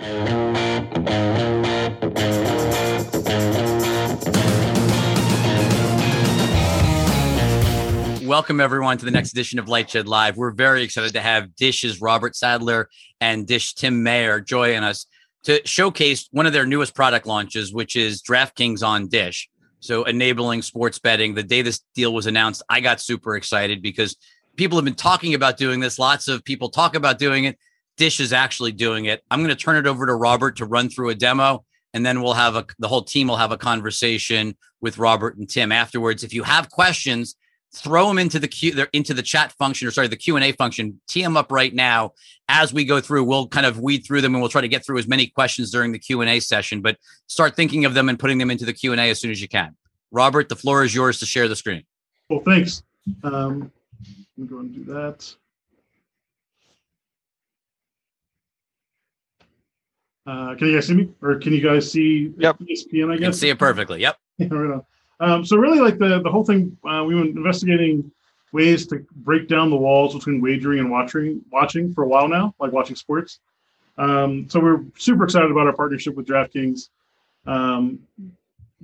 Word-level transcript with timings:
Welcome 0.00 0.20
everyone 8.60 8.98
to 8.98 9.04
the 9.04 9.10
next 9.10 9.32
edition 9.32 9.58
of 9.58 9.66
LightShed 9.66 10.06
Live. 10.06 10.36
We're 10.36 10.52
very 10.52 10.84
excited 10.84 11.14
to 11.14 11.20
have 11.20 11.56
Dish's 11.56 12.00
Robert 12.00 12.36
Sadler 12.36 12.88
and 13.20 13.44
Dish 13.44 13.74
Tim 13.74 14.04
Mayer 14.04 14.40
join 14.40 14.84
us 14.84 15.06
to 15.42 15.66
showcase 15.66 16.28
one 16.30 16.46
of 16.46 16.52
their 16.52 16.64
newest 16.64 16.94
product 16.94 17.26
launches, 17.26 17.74
which 17.74 17.96
is 17.96 18.22
DraftKings 18.22 18.86
on 18.86 19.08
Dish. 19.08 19.48
So 19.80 20.04
enabling 20.04 20.62
sports 20.62 21.00
betting. 21.00 21.34
The 21.34 21.42
day 21.42 21.62
this 21.62 21.80
deal 21.96 22.14
was 22.14 22.26
announced, 22.26 22.62
I 22.68 22.78
got 22.78 23.00
super 23.00 23.34
excited 23.34 23.82
because 23.82 24.16
people 24.54 24.78
have 24.78 24.84
been 24.84 24.94
talking 24.94 25.34
about 25.34 25.56
doing 25.56 25.80
this. 25.80 25.98
Lots 25.98 26.28
of 26.28 26.44
people 26.44 26.68
talk 26.68 26.94
about 26.94 27.18
doing 27.18 27.46
it. 27.46 27.58
Dish 27.98 28.20
is 28.20 28.32
actually 28.32 28.72
doing 28.72 29.04
it. 29.04 29.22
I'm 29.30 29.40
going 29.40 29.54
to 29.54 29.56
turn 29.56 29.76
it 29.76 29.86
over 29.86 30.06
to 30.06 30.14
Robert 30.14 30.56
to 30.56 30.64
run 30.64 30.88
through 30.88 31.10
a 31.10 31.14
demo, 31.14 31.64
and 31.92 32.06
then 32.06 32.22
we'll 32.22 32.34
have 32.34 32.56
a 32.56 32.64
the 32.78 32.88
whole 32.88 33.02
team 33.02 33.28
will 33.28 33.36
have 33.36 33.52
a 33.52 33.58
conversation 33.58 34.56
with 34.80 34.96
Robert 34.96 35.36
and 35.36 35.48
Tim 35.48 35.72
afterwards. 35.72 36.24
If 36.24 36.32
you 36.32 36.44
have 36.44 36.70
questions, 36.70 37.34
throw 37.74 38.08
them 38.08 38.18
into 38.18 38.38
the 38.38 38.48
queue 38.48 38.86
into 38.92 39.12
the 39.12 39.22
chat 39.22 39.52
function 39.52 39.86
or 39.86 39.90
sorry 39.90 40.06
the 40.06 40.16
q&a 40.16 40.52
function. 40.52 41.00
Tee 41.08 41.22
them 41.22 41.36
up 41.36 41.52
right 41.52 41.74
now. 41.74 42.12
As 42.48 42.72
we 42.72 42.84
go 42.84 43.00
through 43.00 43.24
we'll 43.24 43.46
kind 43.48 43.66
of 43.66 43.80
weed 43.80 44.06
through 44.06 44.22
them 44.22 44.34
and 44.34 44.40
we'll 44.40 44.48
try 44.48 44.62
to 44.62 44.68
get 44.68 44.86
through 44.86 44.98
as 44.98 45.06
many 45.06 45.26
questions 45.26 45.70
during 45.70 45.92
the 45.92 45.98
q&a 45.98 46.40
session 46.40 46.80
but 46.80 46.96
start 47.26 47.56
thinking 47.56 47.84
of 47.84 47.94
them 47.94 48.08
and 48.08 48.18
putting 48.18 48.38
them 48.38 48.50
into 48.50 48.64
the 48.64 48.72
q&a 48.72 48.96
as 48.96 49.20
soon 49.20 49.30
as 49.30 49.42
you 49.42 49.48
can. 49.48 49.76
Robert 50.10 50.48
the 50.48 50.56
floor 50.56 50.82
is 50.82 50.94
yours 50.94 51.18
to 51.18 51.26
share 51.26 51.48
the 51.48 51.56
screen. 51.56 51.84
Well 52.30 52.40
thanks. 52.40 52.82
Um, 53.22 53.70
let 54.36 54.38
me 54.38 54.46
go 54.46 54.58
and 54.60 54.74
do 54.74 54.84
that 54.92 55.34
uh, 60.28 60.54
can 60.54 60.68
you 60.68 60.74
guys 60.74 60.86
see 60.86 60.94
me 60.94 61.08
or 61.22 61.36
can 61.36 61.52
you 61.52 61.60
guys 61.60 61.90
see 61.90 62.32
yep. 62.38 62.56
espn 62.58 63.10
i 63.10 63.16
guess 63.16 63.20
you 63.20 63.26
can 63.26 63.32
see 63.32 63.48
it 63.48 63.58
perfectly 63.58 64.00
yep 64.00 64.18
right. 64.50 64.80
Um, 65.20 65.44
so 65.44 65.56
really, 65.56 65.80
like 65.80 65.98
the 65.98 66.20
the 66.20 66.30
whole 66.30 66.44
thing, 66.44 66.76
uh, 66.88 67.04
we 67.04 67.14
were 67.14 67.22
investigating 67.22 68.10
ways 68.52 68.86
to 68.86 69.04
break 69.16 69.48
down 69.48 69.68
the 69.68 69.76
walls 69.76 70.14
between 70.14 70.40
wagering 70.40 70.78
and 70.78 70.90
watching 70.90 71.42
watching 71.50 71.92
for 71.92 72.04
a 72.04 72.08
while 72.08 72.28
now, 72.28 72.54
like 72.60 72.72
watching 72.72 72.96
sports. 72.96 73.40
Um, 73.96 74.48
so 74.48 74.60
we're 74.60 74.84
super 74.96 75.24
excited 75.24 75.50
about 75.50 75.66
our 75.66 75.72
partnership 75.72 76.14
with 76.14 76.26
DraftKings. 76.26 76.88
Um, 77.46 77.98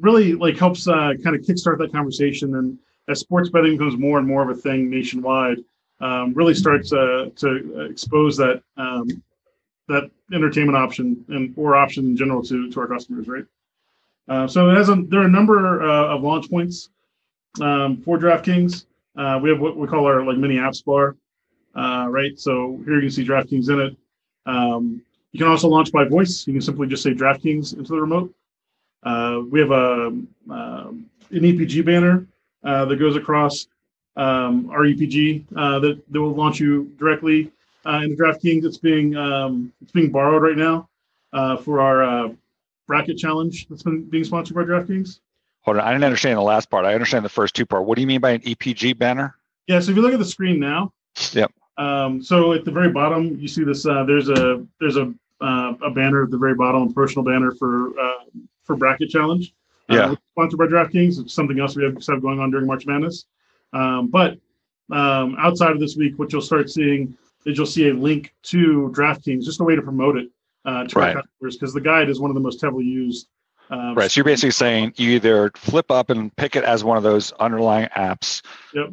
really, 0.01 0.35
like 0.35 0.59
helps 0.59 0.89
uh, 0.89 1.13
kind 1.23 1.37
of 1.37 1.43
kickstart 1.43 1.79
that 1.79 1.93
conversation, 1.93 2.57
and 2.57 2.79
as 3.09 3.21
sports 3.21 3.49
betting 3.49 3.77
becomes 3.77 3.97
more 3.97 4.19
and 4.19 4.27
more 4.27 4.43
of 4.43 4.49
a 4.49 4.61
thing 4.61 4.91
nationwide, 4.91 5.59
um, 6.01 6.35
really 6.35 6.55
starts 6.55 6.93
uh, 6.93 7.31
to 7.37 7.87
expose 7.89 8.37
that 8.39 8.61
um, 8.77 9.07
that 9.89 10.11
entertainment 10.33 10.77
option 10.77 11.25
and 11.29 11.53
or 11.57 11.75
option 11.75 12.07
in 12.07 12.17
general 12.17 12.43
to 12.43 12.71
to 12.71 12.81
our 12.81 12.87
customers, 12.87 13.29
right? 13.29 13.45
Uh, 14.29 14.47
so 14.47 14.71
it 14.71 14.77
has 14.77 14.89
a, 14.89 14.97
there 15.09 15.21
are 15.21 15.27
a 15.27 15.31
number 15.31 15.83
uh, 15.83 16.15
of 16.15 16.23
launch 16.23 16.49
points 16.49 16.89
um, 17.61 18.01
for 18.03 18.19
DraftKings. 18.19 18.87
Uh, 19.17 19.39
we 19.43 19.51
have 19.51 19.61
what 19.61 19.77
we 19.77 19.87
call 19.87 20.07
our 20.07 20.25
like 20.25 20.39
mini 20.39 20.57
apps 20.57 20.85
bar, 20.85 21.17
uh, 21.75 22.07
right? 22.09 22.39
So 22.39 22.81
here 22.85 22.95
you 22.95 23.03
can 23.03 23.11
see 23.11 23.25
DraftKings 23.25 23.69
in 23.69 23.81
it. 23.81 23.97
Um, 24.47 25.03
you 25.33 25.39
can 25.39 25.49
also 25.49 25.69
launch 25.69 25.93
by 25.93 26.05
voice. 26.05 26.47
You 26.47 26.55
can 26.55 26.63
simply 26.63 26.87
just 26.87 27.03
say 27.03 27.13
DraftKings 27.13 27.77
into 27.77 27.93
the 27.93 28.01
remote. 28.01 28.33
Uh, 29.03 29.41
we 29.51 29.61
have 29.61 29.71
a 29.71 30.07
um, 30.07 30.31
an 30.51 31.41
EPG 31.41 31.85
banner 31.85 32.27
uh, 32.65 32.87
that 32.87 32.97
goes 32.97 33.17
across 33.17 33.67
um, 34.17 34.71
our 34.71 34.83
EPG 34.83 35.49
that, 35.51 36.03
that 36.09 36.21
will 36.21 36.35
launch 36.35 36.61
you 36.61 36.93
directly 36.99 37.53
into 37.87 38.17
DraftKings. 38.17 38.65
It's 38.65 38.79
being 38.79 39.17
um, 39.17 39.73
it's 39.83 39.93
being 39.93 40.11
borrowed 40.11 40.43
right 40.43 40.57
now 40.57 40.89
for 41.63 41.81
our 41.81 42.31
bracket 42.87 43.19
challenge 43.19 43.67
that's 43.69 43.83
been 43.83 44.05
being 44.05 44.25
sponsored 44.25 44.57
by 44.57 44.63
DraftKings. 44.63 45.21
Hold 45.63 45.79
on, 45.79 45.85
I 45.85 45.93
didn't 45.93 46.05
understand 46.05 46.37
the 46.37 46.43
last 46.43 46.69
part. 46.69 46.85
I 46.85 46.93
understand 46.93 47.25
the 47.25 47.31
first 47.31 47.55
two 47.55 47.65
part. 47.65 47.87
What 47.87 47.97
do 47.97 48.03
you 48.03 48.07
mean 48.07 48.21
by 48.21 48.33
an 48.33 48.41
EPG 48.43 48.99
banner? 48.99 49.35
Yeah, 49.67 49.81
so 49.81 49.91
if 49.91 49.97
you 49.97 50.03
look 50.03 50.13
at 50.13 50.19
the 50.19 50.25
screen 50.25 50.61
now, 50.61 50.93
yep. 51.33 51.51
Um, 51.77 52.23
so 52.23 52.53
at 52.53 52.65
the 52.65 52.71
very 52.71 52.91
bottom, 52.91 53.39
you 53.39 53.49
see 53.49 53.65
this. 53.65 53.87
Uh, 53.87 54.05
there's 54.05 54.29
a 54.29 54.65
there's 54.79 54.97
a 54.97 55.13
uh, 55.41 55.75
a 55.83 55.91
banner 55.91 56.25
at 56.25 56.31
the 56.31 56.39
very 56.39 56.55
bottom, 56.55 56.83
a 56.83 56.93
promotional 56.93 57.25
banner 57.25 57.51
for 57.53 57.99
uh, 57.99 58.25
for 58.63 58.77
bracket 58.77 59.09
challenge. 59.09 59.55
Uh, 59.91 59.95
yeah, 59.95 60.15
sponsored 60.33 60.59
by 60.59 60.67
DraftKings. 60.67 61.19
It's 61.19 61.35
something 61.35 61.59
else 61.59 61.77
we 61.77 61.85
have, 61.85 61.95
have 62.07 62.23
going 62.23 62.41
on 62.41 62.51
during 62.51 62.67
March 62.67 62.87
Madness. 62.87 63.25
Um, 63.73 64.09
but 64.09 64.39
um, 64.93 65.37
outside 65.39 65.73
of 65.73 65.81
this 65.81 65.97
week, 65.97 66.19
what 66.19 66.33
you'll 66.33 66.43
start 66.43 66.71
seeing 66.71 67.17
is 67.45 67.57
you'll 67.57 67.67
see 67.67 67.89
a 67.89 67.95
link 67.95 68.35
to 68.45 68.91
DraftKings, 68.95 69.45
just 69.45 69.61
a 69.61 69.65
way 69.65 69.77
to 69.77 69.83
promote 69.83 70.17
it 70.17 70.31
uh, 70.65 70.85
to 70.85 70.99
right. 70.99 71.17
our 71.17 71.23
customers 71.23 71.57
because 71.57 71.75
the 71.75 71.81
guide 71.81 72.09
is 72.09 72.21
one 72.21 72.31
of 72.31 72.35
the 72.35 72.41
most 72.41 72.61
heavily 72.61 72.85
used. 72.85 73.29
Uh, 73.71 73.95
right. 73.95 74.11
So 74.11 74.19
you're 74.19 74.25
basically 74.25 74.51
saying 74.51 74.95
you 74.97 75.11
either 75.11 75.51
flip 75.57 75.91
up 75.91 76.11
and 76.11 76.35
pick 76.37 76.57
it 76.57 76.65
as 76.65 76.85
one 76.85 76.97
of 76.97 77.03
those 77.03 77.33
underlying 77.33 77.89
apps. 77.97 78.43
Yep. 78.75 78.91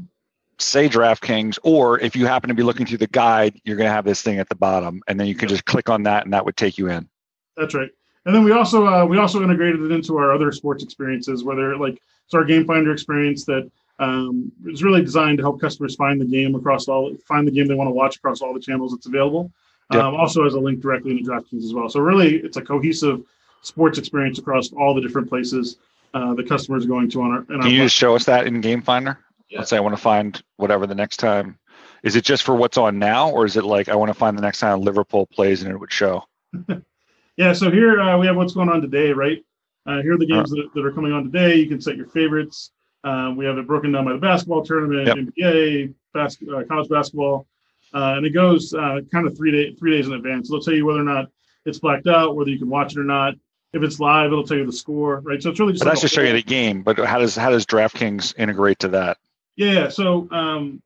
Say 0.59 0.87
DraftKings, 0.87 1.57
or 1.63 1.99
if 1.99 2.15
you 2.15 2.27
happen 2.27 2.47
to 2.47 2.53
be 2.53 2.61
looking 2.61 2.85
through 2.85 2.99
the 2.99 3.07
guide, 3.07 3.59
you're 3.63 3.77
going 3.77 3.87
to 3.87 3.93
have 3.93 4.05
this 4.05 4.21
thing 4.21 4.37
at 4.37 4.47
the 4.47 4.55
bottom, 4.55 5.01
and 5.07 5.19
then 5.19 5.25
you 5.25 5.33
can 5.33 5.49
yep. 5.49 5.55
just 5.55 5.65
click 5.65 5.89
on 5.89 6.03
that, 6.03 6.23
and 6.23 6.33
that 6.33 6.45
would 6.45 6.55
take 6.55 6.77
you 6.77 6.87
in. 6.87 7.09
That's 7.57 7.73
right. 7.73 7.89
And 8.25 8.35
then 8.35 8.43
we 8.43 8.51
also 8.51 8.85
uh, 8.85 9.05
we 9.05 9.17
also 9.17 9.41
integrated 9.41 9.81
it 9.81 9.91
into 9.91 10.17
our 10.17 10.31
other 10.31 10.51
sports 10.51 10.83
experiences, 10.83 11.43
whether 11.43 11.75
like 11.77 11.99
it's 12.25 12.33
our 12.35 12.43
Game 12.45 12.65
Finder 12.65 12.91
experience 12.91 13.45
that 13.45 13.69
um, 14.01 14.51
is 14.65 14.83
really 14.83 15.01
designed 15.01 15.37
to 15.37 15.43
help 15.43 15.61
customers 15.61 15.95
find 15.95 16.19
the 16.19 16.25
game 16.25 16.55
across 16.55 16.87
all 16.87 17.15
find 17.27 17.47
the 17.47 17.51
game 17.51 17.67
they 17.67 17.75
want 17.75 17.87
to 17.87 17.93
watch 17.93 18.17
across 18.17 18.41
all 18.41 18.53
the 18.53 18.59
channels 18.59 18.91
that's 18.91 19.05
available. 19.05 19.51
Yep. 19.93 20.03
Um, 20.03 20.15
also 20.15 20.43
has 20.43 20.55
a 20.55 20.59
link 20.59 20.81
directly 20.81 21.11
into 21.11 21.29
DraftKings 21.29 21.63
as 21.63 21.73
well. 21.73 21.87
So 21.87 21.99
really, 21.99 22.37
it's 22.37 22.57
a 22.57 22.61
cohesive 22.61 23.21
sports 23.61 23.99
experience 23.99 24.39
across 24.39 24.71
all 24.73 24.95
the 24.95 25.01
different 25.01 25.29
places 25.29 25.77
uh, 26.13 26.33
the 26.33 26.43
customer 26.43 26.77
is 26.77 26.85
going 26.85 27.09
to 27.11 27.21
on 27.21 27.31
our. 27.31 27.43
Can 27.43 27.71
you 27.71 27.83
just 27.83 27.95
show 27.95 28.15
us 28.15 28.25
that 28.25 28.47
in 28.47 28.59
Game 28.59 28.81
Finder? 28.81 29.19
Yeah. 29.49 29.59
Let's 29.59 29.69
say 29.69 29.77
I 29.77 29.81
want 29.81 29.95
to 29.95 30.01
find 30.01 30.41
whatever 30.57 30.87
the 30.87 30.95
next 30.95 31.17
time. 31.17 31.57
Is 32.03 32.15
it 32.15 32.23
just 32.23 32.43
for 32.43 32.55
what's 32.55 32.77
on 32.77 32.97
now, 32.97 33.29
or 33.29 33.45
is 33.45 33.55
it 33.55 33.63
like 33.63 33.87
I 33.87 33.95
want 33.95 34.09
to 34.09 34.15
find 34.15 34.35
the 34.35 34.41
next 34.41 34.59
time 34.59 34.81
Liverpool 34.81 35.27
plays 35.27 35.61
and 35.61 35.71
it 35.71 35.77
would 35.77 35.91
show? 35.91 36.23
yeah. 37.37 37.53
So 37.53 37.69
here 37.69 38.01
uh, 38.01 38.17
we 38.17 38.25
have 38.25 38.35
what's 38.35 38.53
going 38.53 38.69
on 38.69 38.81
today, 38.81 39.11
right? 39.11 39.45
Uh, 39.85 40.01
here 40.01 40.13
are 40.13 40.17
the 40.17 40.27
games 40.27 40.49
that, 40.51 40.69
that, 40.73 40.85
are 40.85 40.91
coming 40.91 41.11
on 41.11 41.23
today. 41.23 41.55
You 41.55 41.67
can 41.67 41.81
set 41.81 41.95
your 41.95 42.07
favorites. 42.07 42.71
Uh, 43.03 43.33
we 43.35 43.45
have 43.45 43.57
it 43.57 43.67
broken 43.67 43.91
down 43.91 44.05
by 44.05 44.13
the 44.13 44.19
basketball 44.19 44.63
tournament, 44.63 45.07
yep. 45.07 45.17
NBA, 45.17 45.93
bas- 46.13 46.37
uh, 46.53 46.63
college 46.67 46.89
basketball, 46.89 47.47
uh, 47.93 48.13
and 48.17 48.25
it 48.25 48.31
goes 48.31 48.73
uh, 48.73 48.99
kind 49.11 49.25
of 49.25 49.35
three 49.35 49.51
day 49.51 49.75
three 49.75 49.91
days 49.91 50.07
in 50.07 50.13
advance. 50.13 50.49
So 50.49 50.55
it'll 50.55 50.65
tell 50.65 50.73
you 50.73 50.85
whether 50.85 50.99
or 50.99 51.05
not 51.05 51.29
it's 51.65 51.79
blacked 51.79 52.07
out, 52.07 52.35
whether 52.35 52.49
you 52.49 52.59
can 52.59 52.69
watch 52.69 52.93
it 52.93 52.99
or 52.99 53.03
not. 53.03 53.35
If 53.73 53.83
it's 53.83 53.99
live, 53.99 54.31
it'll 54.31 54.45
tell 54.45 54.57
you 54.57 54.65
the 54.65 54.73
score, 54.73 55.21
right? 55.21 55.41
So 55.41 55.49
it's 55.49 55.59
really 55.59 55.73
just. 55.73 55.83
But 55.83 55.87
like 55.87 55.93
that's 55.93 56.01
just 56.01 56.13
show 56.13 56.21
you 56.21 56.33
the 56.33 56.43
game. 56.43 56.83
But 56.83 56.99
how 56.99 57.19
does 57.19 57.35
how 57.35 57.49
does 57.49 57.65
DraftKings 57.65 58.37
integrate 58.37 58.79
to 58.79 58.89
that? 58.89 59.17
Yeah. 59.55 59.89
So 59.89 60.27
um, 60.31 60.81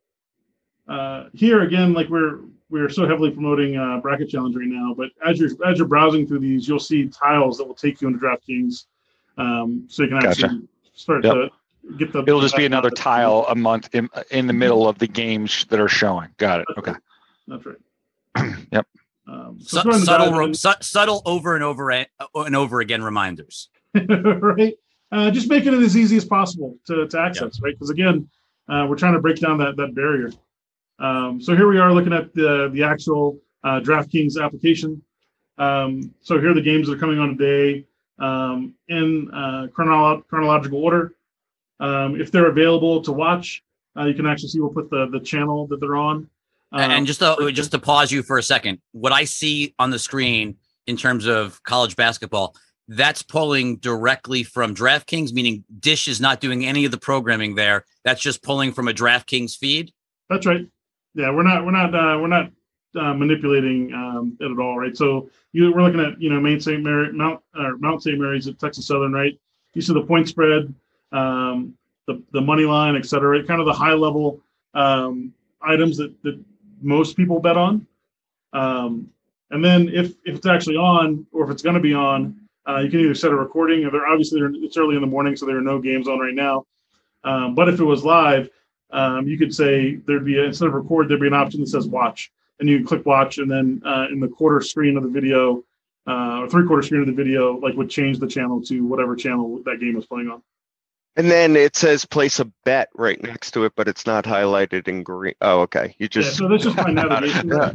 uh, 0.87 1.25
here 1.33 1.61
again, 1.63 1.93
like 1.93 2.09
we're 2.09 2.41
we're 2.69 2.89
so 2.89 3.07
heavily 3.07 3.31
promoting 3.31 3.77
uh, 3.77 3.99
bracket 3.99 4.29
challenge 4.29 4.55
right 4.55 4.67
now, 4.67 4.93
but 4.93 5.09
as 5.25 5.39
you're 5.39 5.51
as 5.65 5.77
you're 5.77 5.87
browsing 5.87 6.27
through 6.27 6.39
these, 6.39 6.67
you'll 6.67 6.79
see 6.79 7.07
tiles 7.07 7.57
that 7.57 7.67
will 7.67 7.75
take 7.75 8.01
you 8.01 8.07
into 8.07 8.19
DraftKings, 8.19 8.85
um, 9.37 9.85
so 9.87 10.03
you 10.03 10.09
can 10.09 10.17
actually 10.17 10.49
gotcha. 10.49 10.61
start 10.93 11.23
yep. 11.23 11.33
to 11.33 11.49
get 11.97 12.13
the. 12.13 12.23
It'll 12.23 12.41
just 12.41 12.55
be 12.55 12.65
another 12.65 12.89
tile 12.89 13.45
a 13.49 13.55
month 13.55 13.89
in, 13.93 14.09
in 14.31 14.47
the 14.47 14.53
middle 14.53 14.87
of 14.87 14.97
the 14.97 15.07
games 15.07 15.65
that 15.69 15.79
are 15.79 15.87
showing. 15.87 16.29
Got 16.37 16.61
it. 16.61 16.65
That's 16.67 16.79
okay. 16.79 16.91
Right. 16.91 17.01
That's 17.47 17.65
right. 17.65 18.55
yep. 18.71 18.87
Um, 19.27 19.57
so 19.59 19.91
subtle, 19.91 20.53
su- 20.53 20.69
subtle 20.81 21.21
over 21.25 21.55
and 21.55 21.63
over 21.63 21.91
and 21.91 22.55
over 22.55 22.81
again 22.81 23.03
reminders. 23.03 23.69
right. 24.07 24.75
Uh, 25.11 25.31
just 25.31 25.49
making 25.49 25.73
it 25.73 25.81
as 25.81 25.95
easy 25.95 26.17
as 26.17 26.25
possible 26.25 26.77
to, 26.85 27.07
to 27.07 27.19
access, 27.19 27.59
right? 27.61 27.73
Because 27.73 27.89
again, 27.89 28.27
uh, 28.67 28.85
we're 28.89 28.97
trying 28.97 29.13
to 29.13 29.19
break 29.19 29.39
down 29.39 29.57
that 29.59 29.77
that 29.77 29.95
barrier. 29.95 30.31
Um, 30.99 31.41
so 31.41 31.55
here 31.55 31.67
we 31.67 31.79
are 31.79 31.93
looking 31.93 32.13
at 32.13 32.33
the 32.33 32.69
the 32.73 32.83
actual 32.83 33.39
uh, 33.63 33.79
DraftKings 33.79 34.41
application. 34.41 35.01
Um, 35.57 36.13
so 36.21 36.39
here 36.39 36.51
are 36.51 36.53
the 36.53 36.61
games 36.61 36.87
that 36.87 36.93
are 36.93 36.99
coming 36.99 37.19
on 37.19 37.37
today 37.37 37.85
um, 38.19 38.73
in 38.87 39.29
uh, 39.33 39.67
chronolo- 39.75 40.25
chronological 40.27 40.83
order. 40.83 41.13
Um, 41.79 42.19
if 42.19 42.31
they're 42.31 42.47
available 42.47 43.01
to 43.01 43.11
watch, 43.11 43.63
uh, 43.97 44.05
you 44.05 44.13
can 44.13 44.25
actually 44.25 44.49
see 44.49 44.59
we'll 44.59 44.69
put 44.69 44.89
the 44.89 45.07
the 45.07 45.19
channel 45.19 45.67
that 45.67 45.79
they're 45.79 45.95
on. 45.95 46.29
Um, 46.71 46.91
and 46.91 47.07
just 47.07 47.19
to 47.19 47.51
just 47.51 47.71
to 47.71 47.79
pause 47.79 48.11
you 48.11 48.23
for 48.23 48.37
a 48.37 48.43
second, 48.43 48.79
what 48.91 49.11
I 49.11 49.23
see 49.25 49.73
on 49.79 49.89
the 49.89 49.99
screen 49.99 50.57
in 50.87 50.97
terms 50.97 51.25
of 51.25 51.61
college 51.63 51.95
basketball, 51.95 52.55
that's 52.87 53.23
pulling 53.23 53.77
directly 53.77 54.43
from 54.43 54.75
DraftKings, 54.75 55.33
meaning 55.33 55.63
Dish 55.79 56.07
is 56.07 56.21
not 56.21 56.41
doing 56.41 56.65
any 56.65 56.85
of 56.85 56.91
the 56.91 56.97
programming 56.97 57.55
there. 57.55 57.85
That's 58.03 58.21
just 58.21 58.43
pulling 58.43 58.71
from 58.71 58.87
a 58.87 58.93
DraftKings 58.93 59.57
feed. 59.57 59.91
That's 60.29 60.45
right. 60.45 60.67
Yeah, 61.13 61.31
we're 61.31 61.43
not 61.43 61.65
we're 61.65 61.71
not 61.71 61.95
uh, 61.95 62.19
we're 62.19 62.27
not 62.27 62.51
uh, 62.95 63.13
manipulating 63.13 63.93
um, 63.93 64.37
it 64.39 64.51
at 64.51 64.59
all, 64.59 64.77
right? 64.77 64.95
So 64.95 65.29
you, 65.53 65.73
we're 65.73 65.81
looking 65.81 65.99
at 65.99 66.21
you 66.21 66.29
know 66.29 66.39
Maine 66.39 66.59
St. 66.59 66.83
Mary 66.83 67.11
Mount 67.13 67.41
uh, 67.53 67.71
Mount 67.79 68.03
St. 68.03 68.19
Mary's 68.19 68.47
at 68.47 68.59
Texas 68.59 68.87
Southern, 68.87 69.13
right? 69.13 69.39
You 69.73 69.81
see 69.81 69.93
the 69.93 70.03
point 70.03 70.27
spread 70.27 70.73
um, 71.19 71.57
the, 72.07 72.15
the 72.35 72.41
money 72.51 72.65
line, 72.75 72.95
et 72.95 73.05
cetera, 73.11 73.43
kind 73.51 73.59
of 73.61 73.67
the 73.71 73.77
high 73.85 73.97
level 74.07 74.27
um, 74.73 75.33
items 75.73 75.97
that, 75.97 76.11
that 76.23 76.37
most 76.81 77.11
people 77.19 77.39
bet 77.39 77.57
on. 77.67 77.73
Um, 78.61 78.91
And 79.51 79.63
then 79.63 79.81
if 80.01 80.07
if 80.29 80.33
it's 80.37 80.49
actually 80.55 80.77
on 80.93 81.05
or 81.31 81.41
if 81.45 81.49
it's 81.53 81.63
going 81.67 81.79
to 81.81 81.87
be 81.91 81.95
on, 82.11 82.19
uh, 82.67 82.79
you 82.83 82.89
can 82.91 82.99
either 82.99 83.13
set 83.23 83.31
a 83.31 83.37
recording. 83.47 83.85
Or 83.85 83.89
they're 83.91 84.09
obviously 84.13 84.37
they're, 84.39 84.53
it's 84.65 84.77
early 84.81 84.95
in 84.99 85.03
the 85.05 85.13
morning, 85.15 85.35
so 85.35 85.45
there 85.45 85.59
are 85.61 85.69
no 85.73 85.77
games 85.89 86.07
on 86.11 86.17
right 86.25 86.37
now. 86.47 86.55
Um, 87.29 87.47
but 87.57 87.69
if 87.71 87.79
it 87.79 87.87
was 87.93 88.01
live, 88.03 88.49
um, 88.99 89.21
you 89.29 89.37
could 89.37 89.53
say 89.61 89.75
there'd 90.05 90.25
be 90.33 90.37
a, 90.41 90.45
instead 90.51 90.67
of 90.69 90.73
record, 90.73 91.03
there'd 91.07 91.25
be 91.27 91.31
an 91.33 91.41
option 91.43 91.59
that 91.61 91.69
says 91.69 91.87
watch, 91.87 92.19
and 92.57 92.67
you 92.67 92.75
can 92.77 92.87
click 92.87 93.05
watch, 93.05 93.33
and 93.37 93.49
then 93.49 93.67
uh, 93.91 94.07
in 94.13 94.19
the 94.19 94.31
quarter 94.37 94.61
screen 94.61 94.97
of 94.97 95.03
the 95.07 95.13
video 95.19 95.63
uh, 96.11 96.41
or 96.41 96.49
three 96.49 96.65
quarter 96.65 96.85
screen 96.87 97.01
of 97.05 97.09
the 97.11 97.19
video, 97.23 97.41
like 97.63 97.75
would 97.79 97.91
change 97.99 98.17
the 98.17 98.31
channel 98.35 98.57
to 98.69 98.75
whatever 98.91 99.15
channel 99.15 99.61
that 99.67 99.77
game 99.79 99.95
was 99.95 100.07
playing 100.07 100.29
on. 100.33 100.41
And 101.17 101.31
then 101.31 101.55
it 101.55 101.75
says 101.77 102.03
place 102.05 102.39
a 102.39 102.45
bet 102.65 102.89
right 102.95 103.21
next 103.23 103.51
to 103.51 103.63
it, 103.63 103.73
but 103.75 103.87
it's 103.87 104.05
not 104.05 104.25
highlighted 104.25 104.87
in 104.89 105.01
green. 105.03 105.33
Oh, 105.41 105.61
okay. 105.61 105.95
You 105.97 106.03
Yeah, 106.05 106.07
just 106.09 106.37
so 106.37 106.47
that's 106.49 106.63
just 106.63 106.75
my 106.75 106.91
navigation. 106.91 107.51
all 107.53 107.69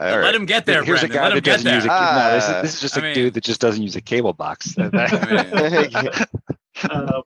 Let 0.00 0.34
him 0.34 0.46
get 0.46 0.66
there, 0.66 0.82
Here's 0.82 1.00
Brendan. 1.00 1.18
a 1.18 1.20
guy 1.20 1.28
Let 1.28 1.34
that 1.34 1.44
doesn't 1.44 1.74
use 1.74 1.84
a 1.84 1.88
no, 1.88 2.32
this, 2.34 2.44
is, 2.44 2.50
Ah, 2.50 2.62
this 2.62 2.74
is 2.74 2.80
just 2.80 2.96
I 2.96 3.00
a 3.00 3.02
mean- 3.04 3.14
dude 3.14 3.34
that 3.34 3.44
just 3.44 3.60
doesn't 3.60 3.82
use 3.82 3.94
a 3.96 4.00
cable 4.00 4.32
box. 4.32 4.74
Uh, 6.90 7.20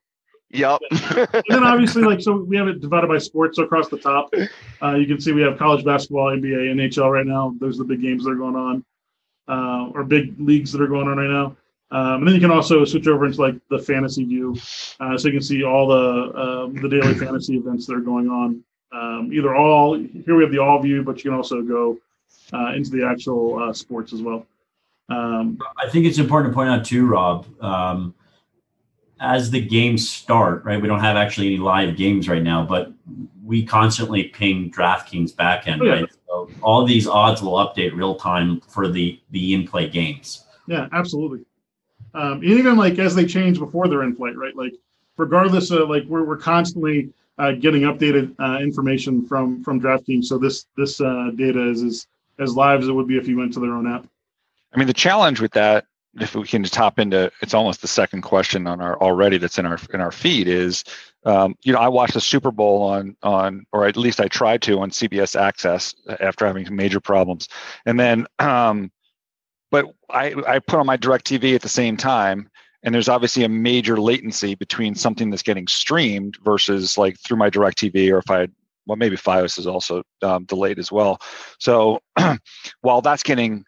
Yep. 0.50 0.80
and 0.90 1.42
then 1.48 1.64
obviously, 1.64 2.02
like, 2.02 2.20
so 2.20 2.36
we 2.36 2.56
have 2.56 2.68
it 2.68 2.80
divided 2.80 3.08
by 3.08 3.18
sports. 3.18 3.56
So 3.56 3.64
across 3.64 3.88
the 3.88 3.98
top, 3.98 4.32
uh, 4.82 4.94
you 4.94 5.06
can 5.06 5.20
see 5.20 5.32
we 5.32 5.42
have 5.42 5.58
college 5.58 5.84
basketball, 5.84 6.26
NBA, 6.36 6.72
NHL 6.74 7.10
right 7.12 7.26
now. 7.26 7.54
Those 7.58 7.76
are 7.78 7.82
the 7.82 7.88
big 7.88 8.00
games 8.00 8.24
that 8.24 8.30
are 8.30 8.36
going 8.36 8.54
on, 8.56 8.84
uh, 9.48 9.90
or 9.92 10.04
big 10.04 10.34
leagues 10.40 10.72
that 10.72 10.80
are 10.80 10.86
going 10.86 11.08
on 11.08 11.18
right 11.18 11.28
now. 11.28 11.56
Um, 11.92 12.14
and 12.18 12.26
then 12.28 12.34
you 12.34 12.40
can 12.40 12.50
also 12.50 12.84
switch 12.84 13.06
over 13.06 13.26
into 13.26 13.40
like 13.40 13.54
the 13.70 13.78
fantasy 13.78 14.24
view, 14.24 14.56
uh, 14.98 15.16
so 15.16 15.28
you 15.28 15.32
can 15.34 15.42
see 15.42 15.62
all 15.62 15.86
the 15.86 16.34
um, 16.40 16.74
the 16.82 16.88
daily 16.88 17.14
fantasy 17.14 17.56
events 17.56 17.86
that 17.86 17.94
are 17.94 18.00
going 18.00 18.28
on. 18.28 18.62
Um, 18.92 19.30
either 19.32 19.54
all 19.54 19.94
here 19.96 20.34
we 20.36 20.42
have 20.42 20.52
the 20.52 20.58
all 20.58 20.80
view, 20.82 21.04
but 21.04 21.18
you 21.18 21.30
can 21.30 21.34
also 21.34 21.62
go 21.62 21.96
uh, 22.52 22.72
into 22.74 22.90
the 22.90 23.06
actual 23.06 23.62
uh, 23.62 23.72
sports 23.72 24.12
as 24.12 24.20
well. 24.20 24.44
Um, 25.08 25.58
I 25.80 25.88
think 25.88 26.06
it's 26.06 26.18
important 26.18 26.52
to 26.52 26.54
point 26.54 26.70
out 26.70 26.84
too, 26.84 27.06
Rob. 27.06 27.46
Um, 27.62 28.14
as 29.20 29.50
the 29.50 29.60
games 29.64 30.08
start, 30.08 30.64
right? 30.64 30.80
We 30.82 30.88
don't 30.88 31.00
have 31.00 31.16
actually 31.16 31.46
any 31.46 31.56
live 31.58 31.96
games 31.96 32.28
right 32.28 32.42
now, 32.42 32.64
but 32.66 32.92
we 33.44 33.64
constantly 33.64 34.24
ping 34.24 34.70
DraftKings 34.70 35.34
backend, 35.34 35.80
Oh, 35.80 35.84
yeah. 35.84 35.92
right? 35.92 36.10
So 36.26 36.50
all 36.62 36.84
these 36.84 37.06
odds 37.06 37.40
will 37.42 37.54
update 37.54 37.94
real 37.94 38.16
time 38.16 38.60
for 38.68 38.88
the 38.88 39.20
the 39.30 39.54
in 39.54 39.66
play 39.68 39.88
games. 39.88 40.44
Yeah, 40.66 40.88
absolutely. 40.92 41.44
Um, 42.16 42.42
even 42.42 42.76
like 42.76 42.98
as 42.98 43.14
they 43.14 43.26
change 43.26 43.58
before 43.58 43.88
they're 43.88 44.02
in 44.02 44.16
flight, 44.16 44.36
right? 44.36 44.56
Like 44.56 44.72
regardless 45.18 45.70
of 45.70 45.90
like 45.90 46.04
we're 46.06 46.24
we're 46.24 46.38
constantly 46.38 47.12
uh, 47.38 47.52
getting 47.52 47.82
updated 47.82 48.34
uh, 48.40 48.58
information 48.62 49.26
from 49.26 49.62
from 49.62 49.80
DraftKings. 49.80 50.24
So 50.24 50.38
this 50.38 50.66
this 50.76 51.00
uh, 51.00 51.30
data 51.36 51.68
is 51.68 51.82
as 51.82 52.06
as 52.38 52.56
live 52.56 52.80
as 52.80 52.88
it 52.88 52.92
would 52.92 53.06
be 53.06 53.18
if 53.18 53.28
you 53.28 53.36
went 53.36 53.52
to 53.54 53.60
their 53.60 53.72
own 53.72 53.86
app. 53.86 54.06
I 54.72 54.78
mean, 54.78 54.86
the 54.86 54.94
challenge 54.94 55.40
with 55.40 55.52
that, 55.52 55.86
if 56.18 56.34
we 56.34 56.46
can 56.46 56.64
hop 56.64 56.98
into, 56.98 57.30
it's 57.42 57.54
almost 57.54 57.82
the 57.82 57.88
second 57.88 58.22
question 58.22 58.66
on 58.66 58.80
our 58.80 58.98
already 59.00 59.36
that's 59.38 59.58
in 59.58 59.66
our 59.66 59.78
in 59.92 60.00
our 60.00 60.12
feed 60.12 60.48
is, 60.48 60.84
um, 61.26 61.54
you 61.62 61.72
know, 61.72 61.78
I 61.78 61.88
watched 61.88 62.14
the 62.14 62.20
Super 62.20 62.50
Bowl 62.50 62.82
on 62.82 63.14
on, 63.22 63.66
or 63.72 63.86
at 63.86 63.96
least 63.96 64.20
I 64.20 64.28
tried 64.28 64.62
to 64.62 64.78
on 64.80 64.90
CBS 64.90 65.38
Access 65.38 65.94
after 66.20 66.46
having 66.46 66.64
some 66.64 66.76
major 66.76 67.00
problems, 67.00 67.48
and 67.84 68.00
then, 68.00 68.26
um, 68.38 68.90
but 69.70 69.86
I 70.10 70.34
I 70.46 70.58
put 70.58 70.78
on 70.78 70.86
my 70.86 70.96
DirecTV 70.96 71.54
at 71.54 71.62
the 71.62 71.68
same 71.68 71.96
time. 71.96 72.50
And 72.82 72.94
there's 72.94 73.08
obviously 73.08 73.42
a 73.42 73.48
major 73.48 74.00
latency 74.00 74.54
between 74.54 74.94
something 74.94 75.28
that's 75.30 75.42
getting 75.42 75.66
streamed 75.66 76.36
versus 76.44 76.96
like 76.96 77.18
through 77.18 77.38
my 77.38 77.50
DirecTV, 77.50 78.12
or 78.12 78.18
if 78.18 78.30
I 78.30 78.46
well 78.86 78.96
maybe 78.96 79.16
FiOS 79.16 79.58
is 79.58 79.66
also 79.66 80.02
um, 80.22 80.44
delayed 80.44 80.78
as 80.78 80.92
well. 80.92 81.18
So 81.58 82.00
while 82.82 83.00
that's 83.00 83.24
getting 83.24 83.64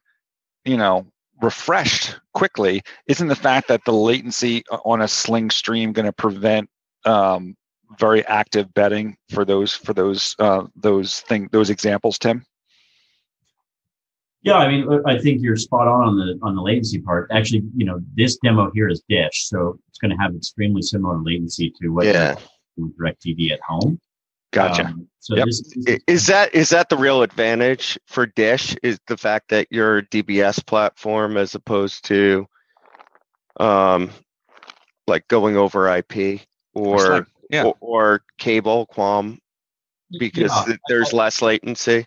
you 0.64 0.76
know 0.76 1.06
refreshed 1.42 2.18
quickly 2.34 2.82
isn't 3.06 3.28
the 3.28 3.36
fact 3.36 3.68
that 3.68 3.84
the 3.84 3.92
latency 3.92 4.62
on 4.84 5.02
a 5.02 5.08
sling 5.08 5.50
stream 5.50 5.92
going 5.92 6.06
to 6.06 6.12
prevent 6.12 6.68
um, 7.04 7.56
very 7.98 8.24
active 8.26 8.72
betting 8.74 9.16
for 9.30 9.44
those 9.44 9.74
for 9.74 9.94
those 9.94 10.34
uh, 10.38 10.64
those 10.76 11.20
thing 11.22 11.48
those 11.52 11.70
examples 11.70 12.18
tim 12.18 12.44
Yeah, 14.42 14.54
I 14.54 14.68
mean, 14.68 14.88
I 15.04 15.18
think 15.18 15.42
you're 15.42 15.56
spot 15.56 15.88
on 15.88 16.00
on 16.08 16.16
the 16.16 16.38
on 16.42 16.54
the 16.54 16.62
latency 16.62 17.00
part. 17.00 17.28
Actually, 17.32 17.64
you 17.76 17.84
know, 17.84 18.00
this 18.14 18.38
demo 18.38 18.70
here 18.72 18.88
is 18.88 19.02
Dish, 19.08 19.48
so 19.48 19.78
it's 19.88 19.98
going 19.98 20.10
to 20.12 20.16
have 20.16 20.34
extremely 20.34 20.80
similar 20.82 21.18
latency 21.20 21.72
to 21.82 21.88
what 21.88 22.06
Yeah. 22.06 22.36
with 22.76 22.96
DirecTV 22.96 23.50
at 23.52 23.60
home. 23.60 24.00
gotcha 24.52 24.86
Um, 24.86 25.06
so 25.18 25.36
Yep. 25.36 25.44
this, 25.46 25.62
this 25.74 25.84
I- 25.88 25.98
Is 26.06 26.26
that 26.28 26.54
is 26.54 26.68
that 26.70 26.88
the 26.88 26.96
real 26.96 27.22
advantage 27.22 27.98
for 28.06 28.26
Dish? 28.26 28.74
Is 28.82 28.98
the 29.08 29.16
fact 29.16 29.48
that 29.50 29.66
you're 29.70 29.98
a 29.98 30.02
DBS 30.06 30.64
platform 30.64 31.36
as 31.36 31.54
opposed 31.54 32.04
to, 32.06 32.46
um, 33.60 34.10
like 35.08 35.26
going 35.28 35.56
over 35.56 35.88
IP 35.88 36.40
or 36.74 36.98
Sling, 36.98 37.26
yeah. 37.50 37.64
or, 37.64 37.74
or 37.80 38.22
cable 38.38 38.86
QAM 38.94 39.38
because 40.18 40.52
Yeah. 40.68 40.76
there's 40.88 41.12
less 41.12 41.42
latency. 41.42 42.06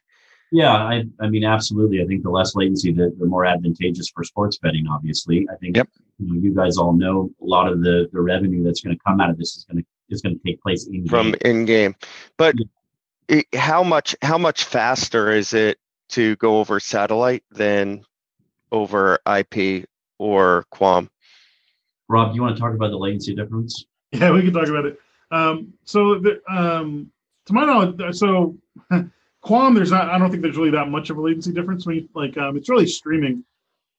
Yeah, 0.52 0.74
I, 0.76 1.06
I 1.22 1.30
mean, 1.30 1.46
absolutely. 1.46 2.02
I 2.02 2.06
think 2.06 2.24
the 2.24 2.30
less 2.30 2.56
latency, 2.56 2.92
the, 2.92 3.16
the 3.18 3.26
more 3.26 3.46
advantageous 3.46 4.10
for 4.14 4.24
sports 4.24 4.58
betting. 4.58 4.86
Obviously, 4.88 5.48
I 5.52 5.56
think 5.56 5.78
Yep. 5.78 5.88
you, 6.20 6.28
know, 6.34 6.42
you 6.42 6.54
guys 6.54 6.78
all 6.78 6.92
know 6.94 7.32
a 7.42 7.46
lot 7.46 7.72
of 7.72 7.82
the 7.82 8.10
the 8.12 8.20
revenue 8.22 8.62
that's 8.64 8.82
going 8.82 8.96
to 8.96 9.02
come 9.08 9.22
out 9.22 9.30
of 9.30 9.38
this 9.38 9.56
is 9.56 9.64
going 9.64 9.82
to 9.84 9.88
is 10.10 10.22
going 10.22 10.38
to 10.38 10.42
take 10.46 10.62
place 10.62 10.88
in 10.88 11.08
from 11.08 11.32
game. 11.32 11.36
in 11.46 11.66
game. 11.66 11.96
But 12.38 12.56
it, 13.30 13.46
how 13.56 13.82
much 13.82 14.14
how 14.22 14.38
much 14.38 14.66
faster 14.66 15.32
is 15.32 15.54
it 15.54 15.78
to 16.10 16.36
go 16.36 16.60
over 16.60 16.82
satellite 16.82 17.44
than 17.52 18.04
over 18.74 19.20
IP 19.26 19.86
or 20.20 20.66
QAM? 20.74 21.08
Rob, 22.10 22.32
do 22.32 22.36
you 22.36 22.42
want 22.42 22.58
to 22.58 22.62
talk 22.62 22.74
about 22.74 22.92
the 22.92 22.98
latency 22.98 23.34
difference? 23.34 23.86
Yeah, 24.12 24.32
we 24.32 24.42
can 24.42 24.52
talk 24.52 24.68
about 24.68 24.86
it. 24.86 25.00
Um, 25.32 25.74
so 25.86 26.20
the, 26.20 26.42
um, 26.50 27.10
to 27.46 27.54
my 27.54 27.64
knowledge, 27.66 28.18
so 28.18 28.58
QAM, 29.44 29.76
there's 29.76 29.92
not. 29.92 30.10
I 30.10 30.18
don't 30.18 30.30
think 30.30 30.44
there's 30.44 30.58
really 30.58 30.72
that 30.72 30.90
much 30.90 31.10
of 31.10 31.18
a 31.18 31.22
latency 31.22 31.52
difference. 31.52 31.86
When 31.86 31.96
you, 31.96 32.10
like, 32.14 32.38
um, 32.38 32.58
it's 32.58 32.70
really 32.70 32.88
streaming. 32.88 33.44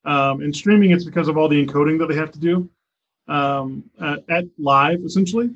Um, 0.04 0.40
and 0.40 0.54
streaming, 0.54 0.90
it's 0.90 1.04
because 1.04 1.28
of 1.28 1.36
all 1.36 1.48
the 1.48 1.64
encoding 1.64 1.98
that 1.98 2.08
they 2.08 2.16
have 2.16 2.32
to 2.32 2.38
do 2.38 2.68
um, 3.28 3.84
at, 4.00 4.24
at 4.28 4.44
live, 4.58 5.00
essentially. 5.04 5.50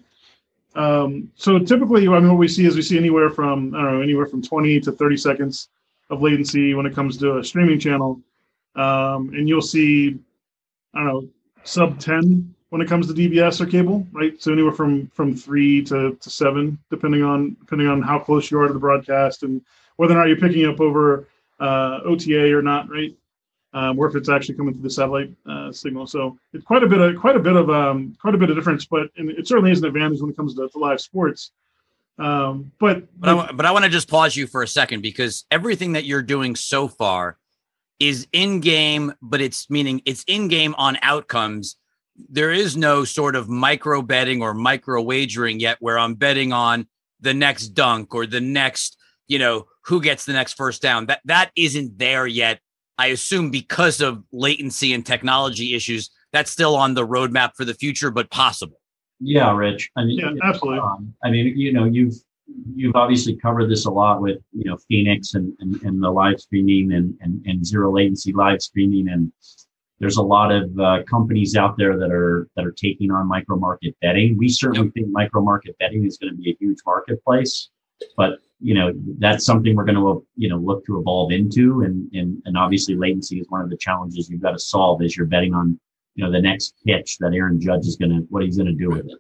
Um, 0.75 1.31
so 1.37 1.59
typically, 1.59 2.07
I 2.07 2.19
mean, 2.21 2.29
what 2.29 2.39
we 2.39 2.49
see 2.49 2.67
is 2.67 2.77
we 2.77 2.83
see 2.83 2.99
anywhere 2.99 3.31
from 3.31 3.75
I 3.75 3.83
don't 3.83 3.95
know, 3.95 4.01
anywhere 4.03 4.27
from 4.27 4.43
20 4.43 4.81
to 4.81 4.93
30 4.93 5.17
seconds 5.17 5.69
of 6.11 6.23
latency 6.23 6.75
when 6.75 6.87
it 6.87 6.95
comes 6.95 7.17
to 7.19 7.39
a 7.39 7.45
streaming 7.45 7.81
channel, 7.81 8.21
um, 8.75 9.31
and 9.35 9.49
you'll 9.49 9.63
see, 9.63 10.19
I 10.95 11.05
don't 11.05 11.07
know, 11.07 11.29
sub 11.65 11.99
10 11.99 12.55
when 12.77 12.87
it 12.87 12.91
comes 12.91 13.07
to 13.07 13.15
DBS 13.15 13.59
or 13.59 13.65
cable, 13.65 14.07
right? 14.13 14.35
So 14.41 14.53
anywhere 14.53 14.71
from 14.71 15.07
from 15.09 15.35
three 15.35 15.83
to, 15.85 16.15
to 16.15 16.31
seven, 16.31 16.79
depending 16.91 17.23
on 17.23 17.57
depending 17.59 17.89
on 17.89 18.03
how 18.03 18.19
close 18.19 18.51
you 18.51 18.61
are 18.61 18.67
to 18.67 18.73
the 18.75 18.79
broadcast 18.79 19.45
and 19.45 19.63
whether 19.97 20.13
or 20.13 20.19
not 20.19 20.29
you're 20.29 20.37
picking 20.37 20.67
up 20.67 20.79
over 20.79 21.27
uh, 21.59 22.01
OTA 22.05 22.55
or 22.55 22.61
not, 22.61 22.91
right? 22.91 23.17
Um, 23.73 23.99
or 23.99 24.07
if 24.07 24.15
it's 24.15 24.29
actually 24.29 24.57
coming 24.57 24.75
through 24.75 24.83
the 24.83 24.91
satellite 24.91 25.31
uh, 25.47 25.73
signal. 25.73 26.07
So 26.07 26.39
it's 26.53 26.67
quite 26.67 26.83
a 26.83 26.87
bit 26.87 27.01
of 27.01 27.17
quite 27.17 27.35
a 27.35 27.39
bit 27.39 27.57
of 27.57 27.71
um, 27.71 28.15
quite 28.21 28.35
a 28.35 28.39
bit 28.39 28.51
of 28.51 28.57
difference, 28.57 28.85
but 28.85 29.09
it 29.17 29.49
certainly 29.49 29.71
is 29.71 29.79
an 29.79 29.87
advantage 29.87 30.21
when 30.21 30.29
it 30.29 30.37
comes 30.37 30.55
to, 30.57 30.69
to 30.69 30.79
live 30.79 31.01
sports. 31.01 31.53
Um, 32.19 32.73
but 32.79 33.05
But 33.19 33.39
I, 33.39 33.53
but 33.53 33.65
I 33.65 33.71
want 33.71 33.87
to 33.87 33.91
just 33.91 34.11
pause 34.11 34.37
you 34.37 34.47
for 34.47 34.63
a 34.63 34.69
second 34.69 35.01
because 35.01 35.47
everything 35.51 35.93
that 35.93 36.05
you're 36.05 36.23
doing 36.23 36.57
so 36.57 36.89
far 36.89 37.39
is 37.99 38.29
in 38.35 38.61
game, 38.61 39.15
but 39.23 39.41
it's 39.41 39.71
meaning 39.71 40.03
it's 40.05 40.25
in 40.29 40.49
game 40.49 40.75
on 40.77 40.99
outcomes. 41.01 41.77
There 42.29 42.51
is 42.53 42.77
no 42.77 43.05
sort 43.05 43.37
of 43.37 43.49
micro 43.49 44.03
betting 44.03 44.43
or 44.43 44.55
micro 44.55 45.03
wagering 45.03 45.61
yet 45.61 45.77
where 45.81 45.99
I'm 45.99 46.15
betting 46.15 46.53
on 46.53 46.87
the 47.21 47.35
next 47.35 47.69
dunk 47.69 48.15
or 48.15 48.27
the 48.27 48.41
next, 48.41 48.97
you 49.29 49.39
know, 49.39 49.67
who 49.85 50.01
gets 50.01 50.25
the 50.25 50.33
next 50.33 50.55
first 50.55 50.83
down. 50.83 51.07
That 51.07 51.21
that 51.27 51.51
isn't 51.57 51.99
there 51.99 52.27
yet. 52.27 52.61
I 52.99 53.09
assume 53.09 53.51
because 53.51 54.01
of 54.01 54.25
latency 54.33 54.95
and 54.95 55.05
technology 55.05 55.75
issues, 55.75 56.11
that's 56.33 56.51
still 56.51 56.75
on 56.77 56.95
the 56.95 57.07
roadmap 57.07 57.53
for 57.57 57.65
the 57.65 57.75
future, 57.75 58.11
but 58.11 58.31
possible. 58.31 58.81
Yeah, 59.21 59.55
Rich. 59.55 59.91
I 59.97 60.05
mean, 60.05 60.19
Yeah, 60.19 60.31
you 60.31 60.35
know, 60.37 60.41
absolutely. 60.45 60.81
um, 60.81 61.15
I 61.25 61.31
mean, 61.31 61.59
you 61.59 61.73
know, 61.73 61.85
you've 61.85 62.15
you've 62.75 62.95
obviously 62.95 63.37
covered 63.37 63.71
this 63.71 63.87
a 63.87 63.91
lot 63.91 64.21
with 64.21 64.39
you 64.53 64.65
know 64.65 64.77
Phenix 64.89 65.35
and 65.35 65.53
and, 65.61 65.81
and 65.83 66.03
the 66.03 66.11
live 66.11 66.41
streaming 66.41 66.93
and, 66.93 67.15
and 67.21 67.45
and 67.47 67.65
zero 67.67 67.93
latency 67.93 68.33
live 68.33 68.63
streaming, 68.63 69.09
and 69.09 69.33
there's 69.99 70.17
a 70.17 70.23
lot 70.23 70.53
of 70.53 70.79
uh, 70.79 71.03
companies 71.05 71.57
out 71.57 71.77
there 71.79 71.97
that 71.97 72.11
are 72.11 72.49
that 72.57 72.67
are 72.67 72.73
taking 72.73 73.11
on 73.11 73.27
micro 73.27 73.57
market 73.57 73.97
betting. 74.01 74.37
We 74.37 74.49
certainly 74.49 74.91
think 74.91 75.09
micro 75.11 75.43
market 75.43 75.77
betting 75.79 76.05
is 76.05 76.19
going 76.19 76.33
to 76.33 76.37
be 76.37 76.51
a 76.51 76.57
huge 76.59 76.79
marketplace, 76.85 77.71
but 78.17 78.39
you 78.61 78.75
know 78.75 78.93
that's 79.19 79.45
something 79.45 79.75
we're 79.75 79.85
going 79.85 79.97
to 79.97 80.27
you 80.37 80.49
know 80.49 80.59
look 80.59 80.85
to 80.87 80.99
evolve 80.99 81.33
into, 81.33 81.83
and 81.83 82.11
and 82.13 82.43
and 82.45 82.57
obviously 82.57 82.95
latency 82.95 83.39
is 83.39 83.47
one 83.49 83.63
of 83.63 83.71
the 83.71 83.77
challenges 83.77 84.29
you've 84.29 84.43
got 84.43 84.53
to 84.53 84.59
solve 84.59 85.03
as 85.03 85.17
you're 85.17 85.27
betting 85.27 85.55
on 85.55 85.79
you 86.15 86.25
know 86.25 86.31
the 86.31 86.41
next 86.41 86.75
pitch 86.87 87.17
that 87.19 87.33
Aaron 87.33 87.61
Judge 87.61 87.87
is 87.87 87.97
going 87.97 88.11
to 88.11 88.27
what 88.29 88.43
he's 88.43 88.57
going 88.57 88.67
to 88.67 88.75
do 88.75 88.91
with 88.91 89.07
it. 89.07 89.19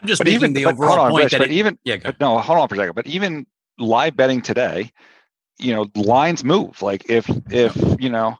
I'm 0.00 0.08
just 0.08 0.20
but 0.20 0.26
making 0.26 0.36
even 0.38 0.52
the 0.54 0.64
but, 0.64 0.74
overall 0.74 0.88
hold 0.88 1.00
on, 1.00 1.10
point 1.12 1.24
Rich, 1.24 1.32
that 1.32 1.38
but 1.38 1.50
it, 1.50 1.54
even 1.54 1.78
yeah, 1.84 1.96
but 2.02 2.20
no 2.20 2.38
hold 2.38 2.58
on 2.58 2.68
for 2.68 2.74
a 2.74 2.78
second. 2.78 2.94
But 2.94 3.06
even 3.06 3.46
live 3.78 4.16
betting 4.16 4.42
today 4.42 4.90
you 5.60 5.74
know 5.74 5.86
lines 5.94 6.42
move. 6.42 6.80
Like 6.82 7.08
if 7.08 7.30
if 7.50 7.76
you 8.00 8.10
know 8.10 8.36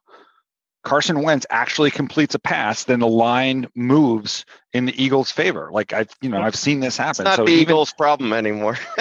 Carson 0.83 1.23
Wentz 1.23 1.45
actually 1.51 1.91
completes 1.91 2.35
a 2.35 2.39
pass, 2.39 2.85
then 2.85 3.01
the 3.01 3.07
line 3.07 3.67
moves 3.75 4.47
in 4.73 4.87
the 4.87 5.03
Eagles' 5.03 5.31
favor. 5.31 5.69
Like 5.71 5.93
I've, 5.93 6.09
you 6.23 6.31
know, 6.31 6.41
I've 6.41 6.57
seen 6.57 6.81
this 6.81 6.97
happen. 6.97 7.27
It's 7.27 7.37
not 7.37 7.37
so 7.37 7.45
the 7.45 7.51
even- 7.53 7.63
Eagles' 7.63 7.93
problem 7.93 8.33
anymore. 8.33 8.79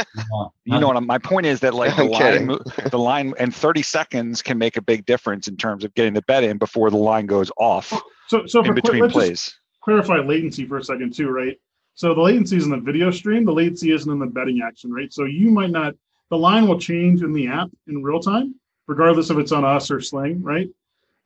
you 0.66 0.78
know 0.80 0.88
what 0.88 0.98
I'm, 0.98 1.06
my 1.08 1.18
point 1.20 1.46
is 1.46 1.62
that 1.62 1.74
like 1.74 1.96
the 1.96 2.04
I'm 2.04 2.10
line, 2.10 2.46
mo- 2.48 2.60
the 2.92 3.00
line, 3.00 3.34
and 3.40 3.56
30 3.56 3.82
seconds 3.82 4.42
can 4.42 4.58
make 4.58 4.76
a 4.76 4.82
big 4.82 5.06
difference 5.06 5.48
in 5.48 5.56
terms 5.56 5.84
of 5.86 5.94
getting 5.94 6.14
the 6.14 6.22
bet 6.24 6.44
in 6.44 6.58
before 6.58 6.90
the 6.90 6.98
line 6.98 7.28
goes 7.28 7.50
off 7.58 7.94
So, 8.28 8.46
so 8.46 8.60
in 8.60 8.66
for 8.66 8.74
between 8.74 9.02
let's 9.02 9.14
just 9.14 9.26
plays. 9.26 9.60
clarify 9.82 10.18
latency 10.20 10.66
for 10.66 10.78
a 10.80 10.84
second 10.84 11.14
too, 11.14 11.30
right? 11.30 11.58
So 11.96 12.14
the 12.14 12.22
latency 12.22 12.58
is 12.58 12.66
in 12.66 12.72
the 12.72 12.78
video 12.78 13.10
stream. 13.12 13.46
The 13.46 13.54
latency 13.54 13.92
isn't 13.92 14.12
in 14.12 14.20
the 14.20 14.26
betting 14.26 14.62
action, 14.66 14.92
right? 14.92 15.12
So 15.14 15.24
you 15.26 15.50
might 15.50 15.70
not. 15.72 15.96
The 16.30 16.38
line 16.38 16.68
will 16.68 16.80
change 16.80 17.24
in 17.24 17.34
the 17.34 17.48
app 17.48 17.70
in 17.88 18.04
real 18.04 18.20
time, 18.20 18.56
regardless 18.88 19.30
if 19.32 19.38
it's 19.38 19.52
on 19.52 19.66
us 19.66 19.90
or 19.92 20.00
Sling, 20.00 20.42
right? 20.44 20.70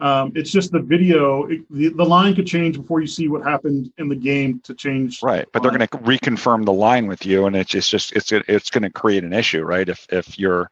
Um, 0.04 0.34
it's 0.36 0.52
just 0.52 0.74
the 0.74 0.82
video. 0.82 1.46
It, 1.46 1.62
the, 1.72 1.88
the 1.88 2.04
line 2.04 2.36
could 2.36 2.46
change 2.46 2.76
before 2.78 3.00
you 3.00 3.08
see 3.08 3.30
what 3.30 3.42
happened 3.42 3.90
in 3.98 4.10
the 4.10 4.18
game 4.18 4.60
to 4.66 4.76
change. 4.76 5.24
Right, 5.24 5.48
but 5.54 5.64
they're 5.64 5.72
going 5.72 5.80
to 5.80 5.88
reconfirm 5.88 6.66
the 6.66 6.74
line 6.74 7.08
with 7.08 7.26
you, 7.26 7.46
and 7.46 7.56
it's 7.56 7.72
just, 7.72 7.90
just 7.90 8.12
it's 8.12 8.34
it's 8.34 8.70
going 8.70 8.82
to 8.82 8.90
create 8.90 9.24
an 9.24 9.32
issue, 9.32 9.64
right? 9.64 9.88
If 9.88 10.06
if 10.12 10.38
you're, 10.38 10.70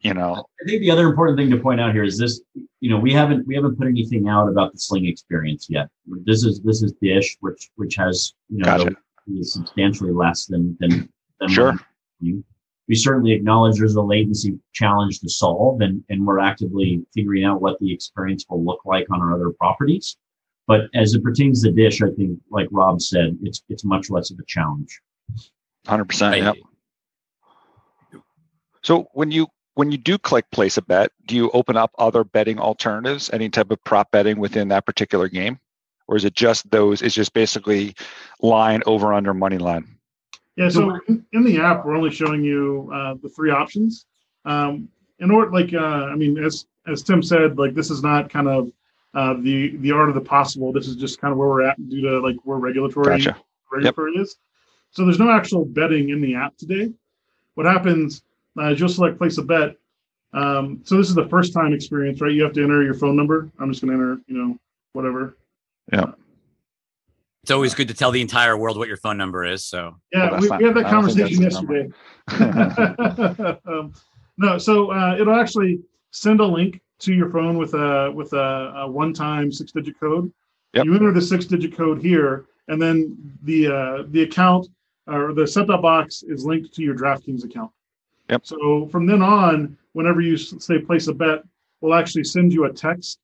you 0.00 0.14
know, 0.14 0.46
I 0.62 0.64
think 0.64 0.80
the 0.80 0.90
other 0.90 1.06
important 1.06 1.36
thing 1.36 1.50
to 1.50 1.58
point 1.58 1.78
out 1.78 1.92
here 1.92 2.04
is 2.04 2.16
this, 2.16 2.40
you 2.80 2.88
know, 2.88 2.98
we 2.98 3.12
haven't 3.12 3.46
we 3.46 3.54
haven't 3.54 3.76
put 3.76 3.86
anything 3.86 4.28
out 4.28 4.48
about 4.48 4.72
the 4.72 4.78
sling 4.78 5.04
experience 5.04 5.66
yet. 5.68 5.88
This 6.06 6.42
is 6.42 6.62
this 6.62 6.82
is 6.82 6.94
Dish, 7.02 7.36
which 7.40 7.68
which 7.76 7.96
has 7.96 8.32
you 8.48 8.60
know 8.60 8.64
Gotcha. 8.64 8.96
is 9.30 9.52
substantially 9.52 10.12
less 10.12 10.46
than 10.46 10.74
than, 10.80 11.06
than 11.38 11.48
Sure. 11.50 11.72
what 11.72 11.74
I'm 11.74 11.86
doing. 12.22 12.44
We 12.88 12.94
certainly 12.94 13.32
acknowledge 13.32 13.78
there's 13.78 13.96
a 13.96 14.02
latency 14.02 14.58
challenge 14.72 15.20
to 15.20 15.28
solve, 15.28 15.80
and 15.80 16.02
and 16.08 16.26
we're 16.26 16.38
actively 16.38 17.04
figuring 17.14 17.44
out 17.44 17.60
what 17.60 17.78
the 17.80 17.92
experience 17.92 18.44
will 18.48 18.64
look 18.64 18.80
like 18.84 19.06
on 19.10 19.20
our 19.20 19.34
other 19.34 19.50
properties. 19.50 20.16
But 20.66 20.82
as 20.94 21.14
it 21.14 21.22
pertains 21.22 21.62
to 21.62 21.72
Dish, 21.72 22.02
I 22.02 22.10
think, 22.10 22.38
like 22.50 22.68
Rob 22.70 23.00
said, 23.00 23.38
it's 23.42 23.62
it's 23.68 23.84
much 23.84 24.10
less 24.10 24.30
of 24.30 24.38
a 24.38 24.44
challenge. 24.46 25.00
hundred 25.86 26.06
percent. 26.06 26.34
Right. 26.34 26.56
Yep. 28.12 28.22
So 28.82 29.08
when 29.12 29.30
you 29.30 29.48
when 29.74 29.92
you 29.92 29.98
do 29.98 30.18
click 30.18 30.50
place 30.50 30.76
a 30.76 30.82
bet, 30.82 31.12
do 31.26 31.36
you 31.36 31.50
open 31.52 31.76
up 31.76 31.92
other 31.98 32.24
betting 32.24 32.58
alternatives, 32.58 33.30
any 33.32 33.48
type 33.48 33.70
of 33.70 33.82
prop 33.84 34.10
betting 34.10 34.38
within 34.38 34.68
that 34.68 34.86
particular 34.86 35.28
game, 35.28 35.58
or 36.06 36.16
is 36.16 36.24
it 36.24 36.34
just 36.34 36.70
those? 36.70 37.02
It's 37.02 37.14
just 37.14 37.32
basically 37.32 37.94
line 38.40 38.82
over 38.86 39.12
under 39.12 39.34
money 39.34 39.58
line. 39.58 39.97
Yeah, 40.58 40.68
so 40.70 40.98
in, 41.06 41.44
the 41.44 41.60
app, 41.60 41.86
we're 41.86 41.94
only 41.94 42.10
showing 42.10 42.42
you 42.42 42.90
uh, 42.92 43.14
the 43.22 43.28
three 43.28 43.52
options. 43.52 44.06
Um, 44.44 44.88
in 45.20 45.30
order, 45.30 45.52
like, 45.52 45.72
uh, 45.72 45.78
I 45.78 46.16
mean, 46.16 46.36
as 46.36 46.66
as 46.88 47.00
Tim 47.04 47.22
said, 47.22 47.58
like 47.58 47.74
this 47.74 47.92
is 47.92 48.02
not 48.02 48.28
kind 48.28 48.48
of 48.48 48.72
uh, 49.14 49.34
the 49.40 49.76
the 49.76 49.92
art 49.92 50.08
of 50.08 50.16
the 50.16 50.20
possible. 50.20 50.72
This 50.72 50.88
is 50.88 50.96
just 50.96 51.20
kind 51.20 51.30
of 51.30 51.38
where 51.38 51.46
we're 51.46 51.62
at 51.62 51.76
due 51.88 52.00
to 52.00 52.18
like 52.18 52.34
where 52.42 52.58
regulatory 52.58 53.18
Gotcha. 53.18 53.36
regulatory 53.70 54.14
is. 54.14 54.36
So 54.90 55.04
there's 55.04 55.20
no 55.20 55.30
actual 55.30 55.64
betting 55.64 56.08
in 56.08 56.20
the 56.20 56.34
app 56.34 56.56
today. 56.56 56.92
What 57.54 57.66
happens 57.66 58.24
uh, 58.58 58.70
is 58.72 58.80
you'll 58.80 58.88
select 58.88 59.16
place 59.16 59.38
a 59.38 59.42
bet. 59.42 59.76
Um, 60.32 60.80
so 60.84 60.96
this 60.96 61.08
is 61.08 61.14
the 61.14 61.28
first 61.28 61.52
time 61.52 61.72
experience, 61.72 62.20
right? 62.20 62.32
You 62.32 62.42
have 62.42 62.52
to 62.54 62.64
enter 62.64 62.82
your 62.82 62.94
phone 62.94 63.14
number. 63.14 63.48
I'm 63.60 63.70
just 63.70 63.84
going 63.84 63.96
to 63.96 64.02
enter, 64.02 64.20
you 64.26 64.36
know, 64.36 64.58
whatever. 64.92 65.36
It's 67.42 67.50
always 67.50 67.74
good 67.74 67.88
to 67.88 67.94
tell 67.94 68.10
the 68.10 68.20
entire 68.20 68.56
world 68.56 68.76
what 68.76 68.88
your 68.88 68.96
phone 68.96 69.16
number 69.16 69.44
is. 69.44 69.64
So 69.64 69.96
Yeah, 70.12 70.30
Well, 70.30 70.40
we, 70.40 70.48
not- 70.48 70.58
we 70.60 70.66
had 70.66 70.76
that 70.76 70.86
I 70.86 70.90
conversation 70.90 71.42
yesterday. 71.42 71.88
um, 73.66 73.92
no, 74.36 74.58
so 74.58 74.90
uh, 74.92 75.16
it'll 75.18 75.34
actually 75.38 75.80
send 76.10 76.40
a 76.40 76.44
link 76.44 76.80
to 77.00 77.14
your 77.14 77.30
phone 77.30 77.58
with 77.58 77.74
a 77.74 78.10
with 78.12 78.32
a, 78.32 78.72
a 78.76 78.90
one-time 78.90 79.52
six-digit 79.52 79.98
code. 79.98 80.32
Yep. 80.74 80.84
You 80.84 80.94
enter 80.94 81.12
the 81.12 81.22
six-digit 81.22 81.76
code 81.76 82.02
here, 82.02 82.46
and 82.68 82.80
then 82.80 83.16
the 83.42 83.66
uh, 83.68 84.02
the 84.08 84.22
account 84.22 84.68
or 85.06 85.32
the 85.32 85.46
set-top 85.46 85.80
box 85.80 86.22
is 86.22 86.44
linked 86.44 86.74
to 86.74 86.82
your 86.82 86.94
DraftKings 86.94 87.44
account. 87.44 87.70
Yep. 88.28 88.44
So 88.46 88.88
from 88.88 89.06
then 89.06 89.22
on, 89.22 89.76
whenever 89.92 90.20
you 90.20 90.36
say 90.36 90.78
place 90.80 91.06
a 91.08 91.14
bet, 91.14 91.42
we'll 91.80 91.94
actually 91.94 92.24
send 92.24 92.52
you 92.52 92.64
a 92.64 92.72
text 92.72 93.20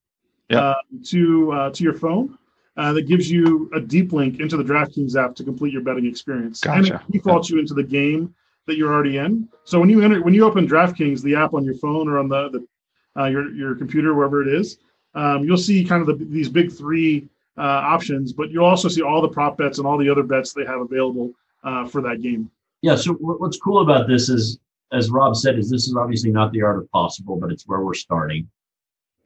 Yep. 0.50 0.62
uh, 0.62 0.74
to 1.04 1.52
uh, 1.52 1.70
to 1.70 1.84
your 1.84 1.94
phone 1.94 2.38
uh, 2.76 2.92
that 2.92 3.02
gives 3.02 3.30
you 3.30 3.70
a 3.74 3.80
deep 3.80 4.12
link 4.12 4.40
into 4.40 4.56
the 4.56 4.64
DraftKings 4.64 5.16
app 5.16 5.34
to 5.36 5.44
complete 5.44 5.72
your 5.72 5.82
betting 5.82 6.06
experience. 6.06 6.64
And 6.66 6.86
it 6.88 7.00
defaults 7.10 7.50
you 7.50 7.58
into 7.58 7.74
the 7.74 7.82
game 7.82 8.34
that 8.66 8.76
you're 8.76 8.92
already 8.92 9.18
in. 9.18 9.48
So 9.64 9.78
when 9.78 9.90
you 9.90 10.02
enter, 10.02 10.22
when 10.22 10.34
you 10.34 10.44
open 10.44 10.66
DraftKings, 10.66 11.22
the 11.22 11.34
app 11.36 11.54
on 11.54 11.64
your 11.64 11.74
phone 11.74 12.08
or 12.08 12.18
on 12.18 12.28
the, 12.28 12.50
the 12.50 13.20
uh, 13.20 13.26
your 13.26 13.52
your 13.54 13.74
computer, 13.74 14.14
wherever 14.14 14.42
it 14.42 14.48
is, 14.48 14.78
um, 15.14 15.44
you'll 15.44 15.56
see 15.56 15.84
kind 15.84 16.00
of 16.00 16.18
the, 16.18 16.24
these 16.24 16.48
big 16.48 16.72
three 16.72 17.28
uh, 17.56 17.62
options, 17.62 18.32
but 18.32 18.50
you'll 18.50 18.64
also 18.64 18.88
see 18.88 19.02
all 19.02 19.22
the 19.22 19.28
prop 19.28 19.56
bets 19.56 19.78
and 19.78 19.86
all 19.86 19.96
the 19.96 20.08
other 20.08 20.24
bets 20.24 20.52
they 20.52 20.64
have 20.64 20.80
available 20.80 21.32
uh, 21.62 21.86
for 21.86 22.00
that 22.02 22.22
game. 22.22 22.50
Yeah. 22.82 22.96
So 22.96 23.14
what's 23.14 23.58
cool 23.58 23.82
about 23.82 24.08
this 24.08 24.28
is, 24.28 24.58
as 24.92 25.10
Rob 25.10 25.36
said, 25.36 25.58
is 25.58 25.70
this 25.70 25.86
is 25.86 25.96
obviously 25.96 26.30
not 26.30 26.52
the 26.52 26.62
art 26.62 26.78
of 26.78 26.90
possible, 26.90 27.36
but 27.36 27.52
it's 27.52 27.66
where 27.66 27.80
we're 27.80 27.94
starting. 27.94 28.48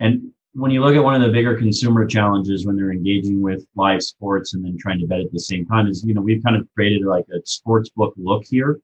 And 0.01 0.31
when 0.59 0.73
you 0.73 0.81
look 0.81 0.97
at 0.97 1.05
one 1.05 1.15
of 1.15 1.23
the 1.23 1.33
bigger 1.33 1.57
consumer 1.57 2.05
challenges 2.05 2.67
when 2.67 2.77
they're 2.77 2.91
engaging 2.91 3.41
with 3.41 3.65
live 3.77 4.03
sports 4.03 4.55
and 4.55 4.65
then 4.65 4.77
trying 4.77 4.99
to 4.99 5.07
bet 5.07 5.21
at 5.21 5.33
the 5.33 5.39
same 5.39 5.65
time 5.65 5.87
is, 5.87 6.05
you 6.05 6.15
know, 6.15 6.21
we've 6.21 6.43
kind 6.43 6.57
of 6.57 6.67
created 6.75 7.05
like 7.05 7.25
a 7.33 7.39
sports 7.45 7.91
book 7.91 8.13
look 8.17 8.45
here. 8.45 8.81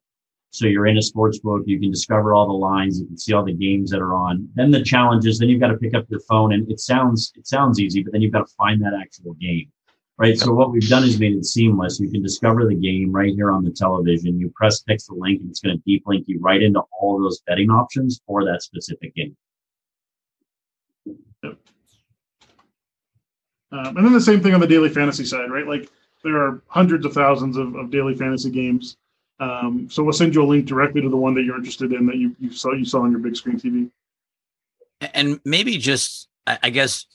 So 0.50 0.66
you're 0.66 0.86
in 0.86 0.98
a 0.98 1.02
sports 1.02 1.40
book, 1.40 1.62
you 1.66 1.80
can 1.80 1.90
discover 1.90 2.32
all 2.32 2.46
the 2.46 2.52
lines, 2.52 3.00
you 3.00 3.06
can 3.06 3.18
see 3.18 3.32
all 3.32 3.44
the 3.44 3.52
games 3.52 3.90
that 3.90 4.00
are 4.00 4.14
on. 4.14 4.48
Then 4.54 4.70
the 4.70 4.84
challenge 4.84 5.26
is 5.26 5.40
then 5.40 5.48
you've 5.48 5.60
got 5.60 5.68
to 5.68 5.76
pick 5.76 5.94
up 5.94 6.06
your 6.08 6.20
phone 6.20 6.52
and 6.52 6.70
it 6.70 6.78
sounds 6.78 7.32
it 7.34 7.48
sounds 7.48 7.80
easy, 7.80 8.04
but 8.04 8.12
then 8.12 8.22
you've 8.22 8.32
got 8.32 8.46
to 8.46 8.54
find 8.56 8.80
that 8.82 8.94
actual 8.94 9.34
game. 9.34 9.72
Right. 10.16 10.38
So 10.38 10.52
what 10.52 10.70
we've 10.70 10.88
done 10.88 11.02
is 11.02 11.18
made 11.18 11.36
it 11.36 11.44
seamless. 11.44 11.98
You 11.98 12.08
can 12.08 12.22
discover 12.22 12.66
the 12.66 12.76
game 12.76 13.10
right 13.10 13.34
here 13.34 13.50
on 13.50 13.64
the 13.64 13.72
television. 13.72 14.38
You 14.38 14.52
press 14.54 14.80
text 14.82 15.08
the 15.08 15.14
link 15.14 15.40
and 15.40 15.50
it's 15.50 15.58
going 15.58 15.76
to 15.76 15.82
deep 15.84 16.04
link 16.06 16.26
you 16.28 16.38
right 16.38 16.62
into 16.62 16.82
all 17.00 17.20
those 17.20 17.40
betting 17.48 17.70
options 17.70 18.20
for 18.24 18.44
that 18.44 18.62
specific 18.62 19.12
game. 19.16 19.36
Um, 23.72 23.96
and 23.96 24.06
then 24.06 24.12
the 24.12 24.20
same 24.20 24.40
thing 24.40 24.54
on 24.54 24.60
the 24.60 24.66
daily 24.66 24.88
fantasy 24.88 25.24
side, 25.24 25.50
right? 25.50 25.66
Like 25.66 25.90
there 26.22 26.36
are 26.36 26.62
hundreds 26.68 27.04
of 27.04 27.12
thousands 27.12 27.56
of, 27.56 27.74
of 27.74 27.90
daily 27.90 28.14
fantasy 28.14 28.50
games. 28.50 28.96
Um, 29.40 29.88
so 29.90 30.02
we'll 30.04 30.12
send 30.12 30.34
you 30.34 30.42
a 30.42 30.46
link 30.46 30.66
directly 30.66 31.00
to 31.00 31.08
the 31.08 31.16
one 31.16 31.34
that 31.34 31.42
you're 31.42 31.56
interested 31.56 31.92
in 31.92 32.06
that 32.06 32.16
you, 32.16 32.36
you 32.38 32.52
saw 32.52 32.72
you 32.72 32.84
saw 32.84 33.00
on 33.00 33.10
your 33.10 33.20
big 33.20 33.36
screen 33.36 33.58
TV. 33.58 33.90
and 35.12 35.40
maybe 35.44 35.76
just 35.76 36.28
I 36.46 36.58
I 36.64 36.70
guess 36.70 37.06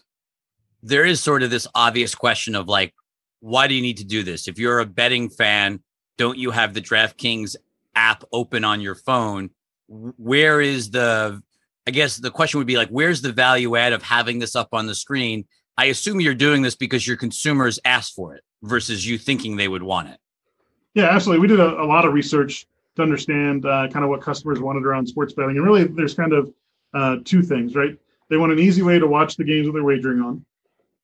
there 0.83 1.05
is 1.05 1.21
sort 1.21 1.43
of 1.43 1.49
this 1.49 1.67
obvious 1.75 2.13
question 2.13 2.55
of 2.55 2.67
like, 2.67 2.93
why 3.39 3.67
do 3.67 3.73
you 3.73 3.81
need 3.81 3.97
to 3.97 4.05
do 4.05 4.23
this? 4.23 4.47
If 4.47 4.59
you're 4.59 4.79
a 4.79 4.85
betting 4.85 5.29
fan, 5.29 5.81
don't 6.17 6.37
you 6.37 6.51
have 6.51 6.73
the 6.73 6.81
DraftKings 6.81 7.55
app 7.95 8.23
open 8.31 8.63
on 8.63 8.81
your 8.81 8.95
phone? 8.95 9.49
Where 9.87 10.61
is 10.61 10.91
the 10.91 11.41
I 11.89 11.91
guess 11.91 12.17
the 12.17 12.29
question 12.29 12.59
would 12.59 12.67
be 12.67 12.77
like, 12.77 12.89
where's 12.89 13.23
the 13.23 13.31
value 13.31 13.75
add 13.75 13.93
of 13.93 14.03
having 14.03 14.37
this 14.37 14.55
up 14.55 14.69
on 14.73 14.85
the 14.85 14.93
screen? 14.93 15.45
I 15.75 15.85
assume 15.85 16.21
you're 16.21 16.35
doing 16.35 16.61
this 16.61 16.75
because 16.75 17.07
your 17.07 17.17
consumers 17.17 17.79
asked 17.83 18.13
for 18.13 18.35
it 18.35 18.43
versus 18.61 19.07
you 19.07 19.17
thinking 19.17 19.55
they 19.55 19.67
would 19.67 19.81
want 19.81 20.09
it. 20.09 20.19
Yeah, 20.93 21.05
absolutely. 21.05 21.41
We 21.41 21.47
did 21.47 21.59
a, 21.59 21.81
a 21.81 21.87
lot 21.87 22.05
of 22.05 22.13
research 22.13 22.67
to 22.95 23.01
understand 23.01 23.65
uh, 23.65 23.87
kind 23.87 24.05
of 24.05 24.11
what 24.11 24.21
customers 24.21 24.59
wanted 24.59 24.85
around 24.85 25.07
sports 25.07 25.33
betting, 25.33 25.57
and 25.57 25.65
really, 25.65 25.85
there's 25.85 26.13
kind 26.13 26.31
of 26.31 26.53
uh, 26.93 27.15
two 27.25 27.41
things, 27.41 27.73
right? 27.73 27.97
They 28.29 28.37
want 28.37 28.51
an 28.51 28.59
easy 28.59 28.83
way 28.83 28.99
to 28.99 29.07
watch 29.07 29.35
the 29.35 29.43
games 29.43 29.65
that 29.65 29.71
they're 29.71 29.83
wagering 29.83 30.21
on, 30.21 30.45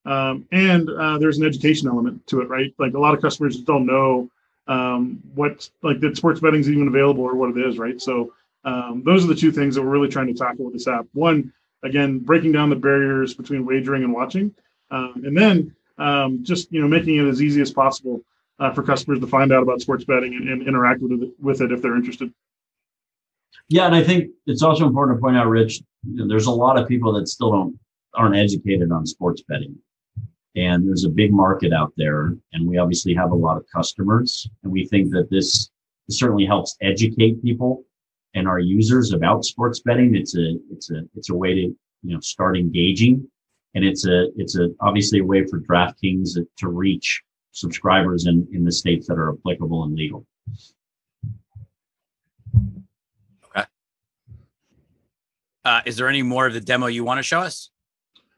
um, 0.06 0.46
and 0.52 0.88
uh, 0.88 1.18
there's 1.18 1.40
an 1.40 1.48
education 1.48 1.88
element 1.88 2.28
to 2.28 2.42
it, 2.42 2.48
right? 2.48 2.72
Like 2.78 2.94
a 2.94 3.00
lot 3.00 3.16
of 3.16 3.24
customers 3.24 3.58
don't 3.60 3.88
know 3.88 4.30
um, 4.68 5.20
what 5.34 5.68
like 5.82 6.00
that 6.02 6.16
sports 6.16 6.42
betting 6.42 6.60
is 6.60 6.70
even 6.70 6.88
available 6.88 7.24
or 7.24 7.34
what 7.34 7.58
it 7.58 7.58
is, 7.58 7.80
right? 7.80 8.00
So 8.00 8.34
um, 8.66 9.04
those 9.06 9.24
are 9.24 9.28
the 9.28 9.36
two 9.36 9.52
things 9.52 9.76
that 9.76 9.84
we're 9.84 9.90
really 9.90 10.10
trying 10.10 10.28
to 10.28 10.34
tackle 10.34 10.66
with 10.66 10.74
this 10.74 10.88
app. 10.88 11.06
One, 11.14 11.54
again, 11.84 12.20
breaking 12.20 12.52
down 12.52 12.70
the 12.70 12.76
barriers 12.76 13.34
between 13.34 13.66
wagering 13.66 14.04
and 14.04 14.12
watching, 14.12 14.54
um, 14.92 15.22
and 15.24 15.38
then 15.38 15.76
um, 15.98 16.44
just 16.44 16.72
you 16.72 16.82
know 16.82 16.88
making 16.88 17.18
it 17.18 17.30
as 17.30 17.42
easy 17.42 17.62
as 17.62 17.72
possible 17.72 18.22
uh, 18.60 18.74
for 18.74 18.84
customers 18.84 19.20
to 19.20 19.28
find 19.28 19.54
out 19.54 19.64
about 19.64 19.82
sports 19.82 20.04
betting 20.04 20.34
and, 20.34 20.50
and 20.50 20.68
interact 20.68 21.02
with 21.02 21.12
it, 21.12 21.30
with 21.40 21.62
it 21.62 21.72
if 21.72 21.82
they're 21.82 21.96
interested. 21.96 22.34
Yeah, 23.70 23.86
and 23.86 23.96
I 23.96 24.04
think 24.04 24.32
it's 24.48 24.64
also 24.64 24.86
important 24.86 25.18
to 25.18 25.22
point 25.22 25.38
out, 25.38 25.48
Rich, 25.48 25.82
you 26.04 26.18
know, 26.18 26.28
there's 26.28 26.48
a 26.48 26.52
lot 26.52 26.78
of 26.78 26.88
people 26.88 27.14
that 27.14 27.28
still 27.28 27.52
don't 27.52 27.80
aren't 28.16 28.36
educated 28.36 28.92
on 28.92 29.06
sports 29.06 29.44
betting. 29.48 29.76
And 30.56 30.88
there's 30.88 31.04
a 31.04 31.10
big 31.10 31.34
market 31.34 31.74
out 31.74 31.92
there, 31.98 32.36
and 32.54 32.66
we 32.66 32.78
obviously 32.78 33.14
have 33.14 33.32
a 33.32 33.36
lot 33.36 33.58
of 33.58 33.66
customers. 33.74 34.50
And 34.64 34.72
we 34.72 34.88
think 34.88 35.12
that 35.12 35.30
this 35.30 35.70
certainly 36.10 36.46
helps 36.46 36.78
educate 36.82 37.44
people 37.44 37.84
and 38.36 38.48
our 38.48 38.60
users 38.60 39.14
about 39.14 39.46
sports 39.46 39.80
betting. 39.80 40.16
It's 40.16 40.36
a 40.36 40.58
it's 40.72 40.92
a 40.92 41.04
it's 41.16 41.30
a 41.30 41.34
way 41.34 41.54
to 41.56 41.62
you 41.62 42.14
know 42.14 42.20
start 42.20 42.58
engaging, 42.58 43.28
and 43.74 43.84
it's 43.84 44.06
a 44.06 44.28
it's 44.36 44.58
a 44.58 44.70
obviously 44.82 45.20
a 45.20 45.24
way 45.24 45.46
for 45.46 45.60
DraftKings 45.62 46.38
to 46.58 46.68
reach 46.68 47.24
subscribers 47.52 48.28
in 48.28 48.48
in 48.52 48.64
the 48.64 48.72
states 48.72 49.08
that 49.08 49.18
are 49.18 49.34
applicable 49.34 49.84
and 49.86 49.96
legal. 49.96 50.26
Okay. 53.46 53.66
Uh, 55.64 55.82
is 55.86 55.96
there 55.96 56.10
any 56.10 56.22
more 56.22 56.46
of 56.46 56.54
the 56.54 56.62
demo 56.62 56.88
you 56.88 57.04
want 57.04 57.18
to 57.18 57.24
show 57.24 57.40
us? 57.40 57.72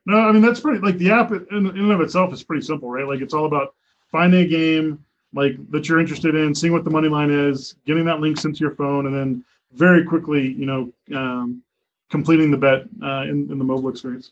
No, 0.06 0.18
I 0.18 0.32
mean 0.32 0.44
that's 0.44 0.60
pretty 0.60 0.80
like 0.80 0.98
the 1.00 1.12
app 1.12 1.32
in, 1.32 1.46
in 1.51 1.68
and 1.68 1.92
of 1.92 2.01
itself 2.01 2.32
is 2.32 2.44
pretty 2.44 2.62
simple, 2.62 2.89
right? 2.89 3.08
Like 3.08 3.22
it's 3.22 3.34
all 3.34 3.46
about 3.46 3.74
finding 4.12 4.42
a 4.42 4.48
game 4.48 5.04
like 5.34 5.58
that 5.72 5.89
you're 5.89 6.00
interested 6.00 6.36
in, 6.36 6.56
seeing 6.56 6.72
what 6.72 6.86
the 6.86 6.89
money 6.89 7.10
line 7.10 7.30
is, 7.30 7.75
getting 7.86 8.06
that 8.06 8.22
link 8.22 8.38
sent 8.38 8.56
to 8.56 8.62
your 8.62 8.75
phone, 8.75 9.08
and 9.08 9.16
then 9.16 9.44
very 9.74 10.04
quickly, 10.06 10.54
you 10.54 10.66
know, 10.66 10.92
um, 11.16 11.64
completing 12.10 12.52
the 12.52 12.58
bet 12.58 12.84
uh, 13.04 13.24
in, 13.24 13.52
in 13.52 13.58
the 13.58 13.66
mobile 13.66 13.90
experience. 13.90 14.32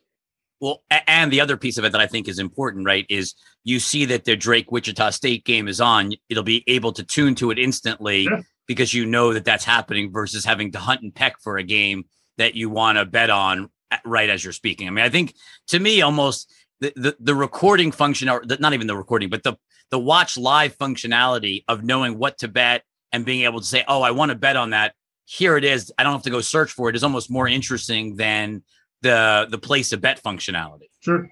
Well, 0.62 0.84
and 1.08 1.32
the 1.32 1.42
other 1.42 1.58
piece 1.58 1.78
of 1.78 1.84
it 1.84 1.92
that 1.92 2.02
I 2.02 2.08
think 2.08 2.28
is 2.28 2.40
important, 2.40 2.86
right, 2.86 3.06
is 3.10 3.36
you 3.64 3.80
see 3.80 4.06
that 4.06 4.24
the 4.24 4.38
Drake 4.38 4.72
Wichita 4.72 5.10
State 5.10 5.44
game 5.44 5.68
is 5.68 5.82
on. 5.82 6.14
It'll 6.30 6.44
be 6.44 6.64
able 6.68 6.94
to 6.94 7.04
tune 7.04 7.36
to 7.36 7.52
it 7.52 7.60
instantly 7.60 8.24
yeah. 8.24 8.42
because 8.66 8.94
you 8.94 9.06
know 9.06 9.34
that 9.34 9.44
that's 9.44 9.66
happening 9.66 10.12
versus 10.12 10.46
having 10.46 10.72
to 10.72 10.80
hunt 10.80 11.02
and 11.02 11.14
peck 11.14 11.36
for 11.42 11.58
a 11.58 11.64
game 11.64 12.06
that 12.38 12.56
you 12.56 12.70
want 12.70 12.98
to 12.98 13.06
bet 13.06 13.30
on 13.30 13.70
right 14.06 14.30
as 14.30 14.44
you're 14.44 14.54
speaking. 14.54 14.88
I 14.88 14.92
mean, 14.92 15.06
I 15.06 15.10
think 15.10 15.36
to 15.68 15.80
me, 15.80 16.02
almost 16.02 16.52
the 16.80 16.94
the, 16.96 17.16
the 17.20 17.36
recording 17.36 17.92
function, 17.92 18.30
or 18.30 18.42
the, 18.46 18.58
not 18.58 18.74
even 18.74 18.88
the 18.88 18.98
recording, 18.98 19.30
but 19.30 19.44
the 19.44 19.58
the 19.92 20.00
watch 20.00 20.38
live 20.38 20.78
functionality 20.78 21.64
of 21.68 21.84
knowing 21.84 22.18
what 22.18 22.40
to 22.40 22.48
bet 22.48 22.84
and 23.12 23.26
being 23.26 23.44
able 23.44 23.60
to 23.60 23.66
say, 23.66 23.84
"Oh, 23.88 24.02
I 24.02 24.12
want 24.12 24.30
to 24.30 24.36
bet 24.36 24.56
on 24.56 24.72
that." 24.72 24.96
Here 25.26 25.58
it 25.58 25.64
is. 25.64 25.92
I 25.98 26.04
don't 26.04 26.14
have 26.14 26.24
to 26.24 26.30
go 26.30 26.42
search 26.42 26.72
for 26.72 26.90
it. 26.90 26.96
Is 26.96 27.04
almost 27.04 27.30
more 27.32 27.48
interesting 27.48 28.16
than 28.16 28.64
the 29.02 29.48
the 29.50 29.58
place 29.58 29.92
a 29.92 29.98
bet 29.98 30.22
functionality. 30.24 30.90
Sure. 31.00 31.30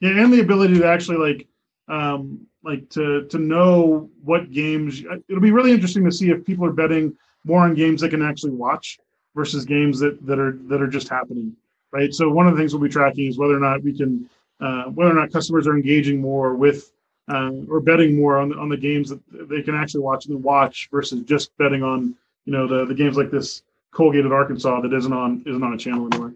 Yeah, 0.00 0.22
and 0.22 0.32
the 0.32 0.40
ability 0.40 0.78
to 0.78 0.86
actually 0.86 1.18
like 1.18 1.48
um 1.88 2.46
like 2.64 2.88
to 2.90 3.26
to 3.26 3.38
know 3.38 4.10
what 4.22 4.50
games 4.50 5.02
it'll 5.28 5.40
be 5.40 5.52
really 5.52 5.72
interesting 5.72 6.04
to 6.04 6.12
see 6.12 6.30
if 6.30 6.44
people 6.44 6.64
are 6.64 6.72
betting 6.72 7.16
more 7.44 7.60
on 7.60 7.74
games 7.74 8.00
they 8.00 8.08
can 8.08 8.22
actually 8.22 8.52
watch 8.52 8.98
versus 9.34 9.64
games 9.64 10.00
that 10.00 10.24
that 10.26 10.38
are 10.38 10.58
that 10.62 10.80
are 10.80 10.86
just 10.86 11.08
happening 11.08 11.54
right 11.92 12.14
so 12.14 12.30
one 12.30 12.46
of 12.46 12.54
the 12.54 12.58
things 12.58 12.72
we'll 12.72 12.82
be 12.82 12.88
tracking 12.88 13.26
is 13.26 13.38
whether 13.38 13.54
or 13.54 13.60
not 13.60 13.82
we 13.82 13.96
can 13.96 14.28
uh, 14.60 14.84
whether 14.84 15.10
or 15.10 15.14
not 15.14 15.30
customers 15.30 15.66
are 15.66 15.74
engaging 15.74 16.20
more 16.20 16.54
with 16.54 16.92
uh, 17.28 17.50
or 17.68 17.80
betting 17.80 18.16
more 18.16 18.38
on 18.38 18.58
on 18.58 18.68
the 18.68 18.76
games 18.76 19.10
that 19.10 19.20
they 19.48 19.62
can 19.62 19.74
actually 19.74 20.00
watch 20.00 20.26
and 20.26 20.42
watch 20.42 20.88
versus 20.90 21.22
just 21.24 21.54
betting 21.58 21.82
on 21.82 22.14
you 22.44 22.52
know 22.52 22.66
the 22.66 22.84
the 22.86 22.94
games 22.94 23.16
like 23.16 23.30
this 23.30 23.62
Colgate 23.92 24.24
at 24.24 24.32
Arkansas 24.32 24.80
that 24.80 24.92
isn't 24.92 25.12
on 25.12 25.42
isn't 25.46 25.62
on 25.62 25.72
a 25.72 25.78
channel 25.78 26.06
anymore. 26.06 26.34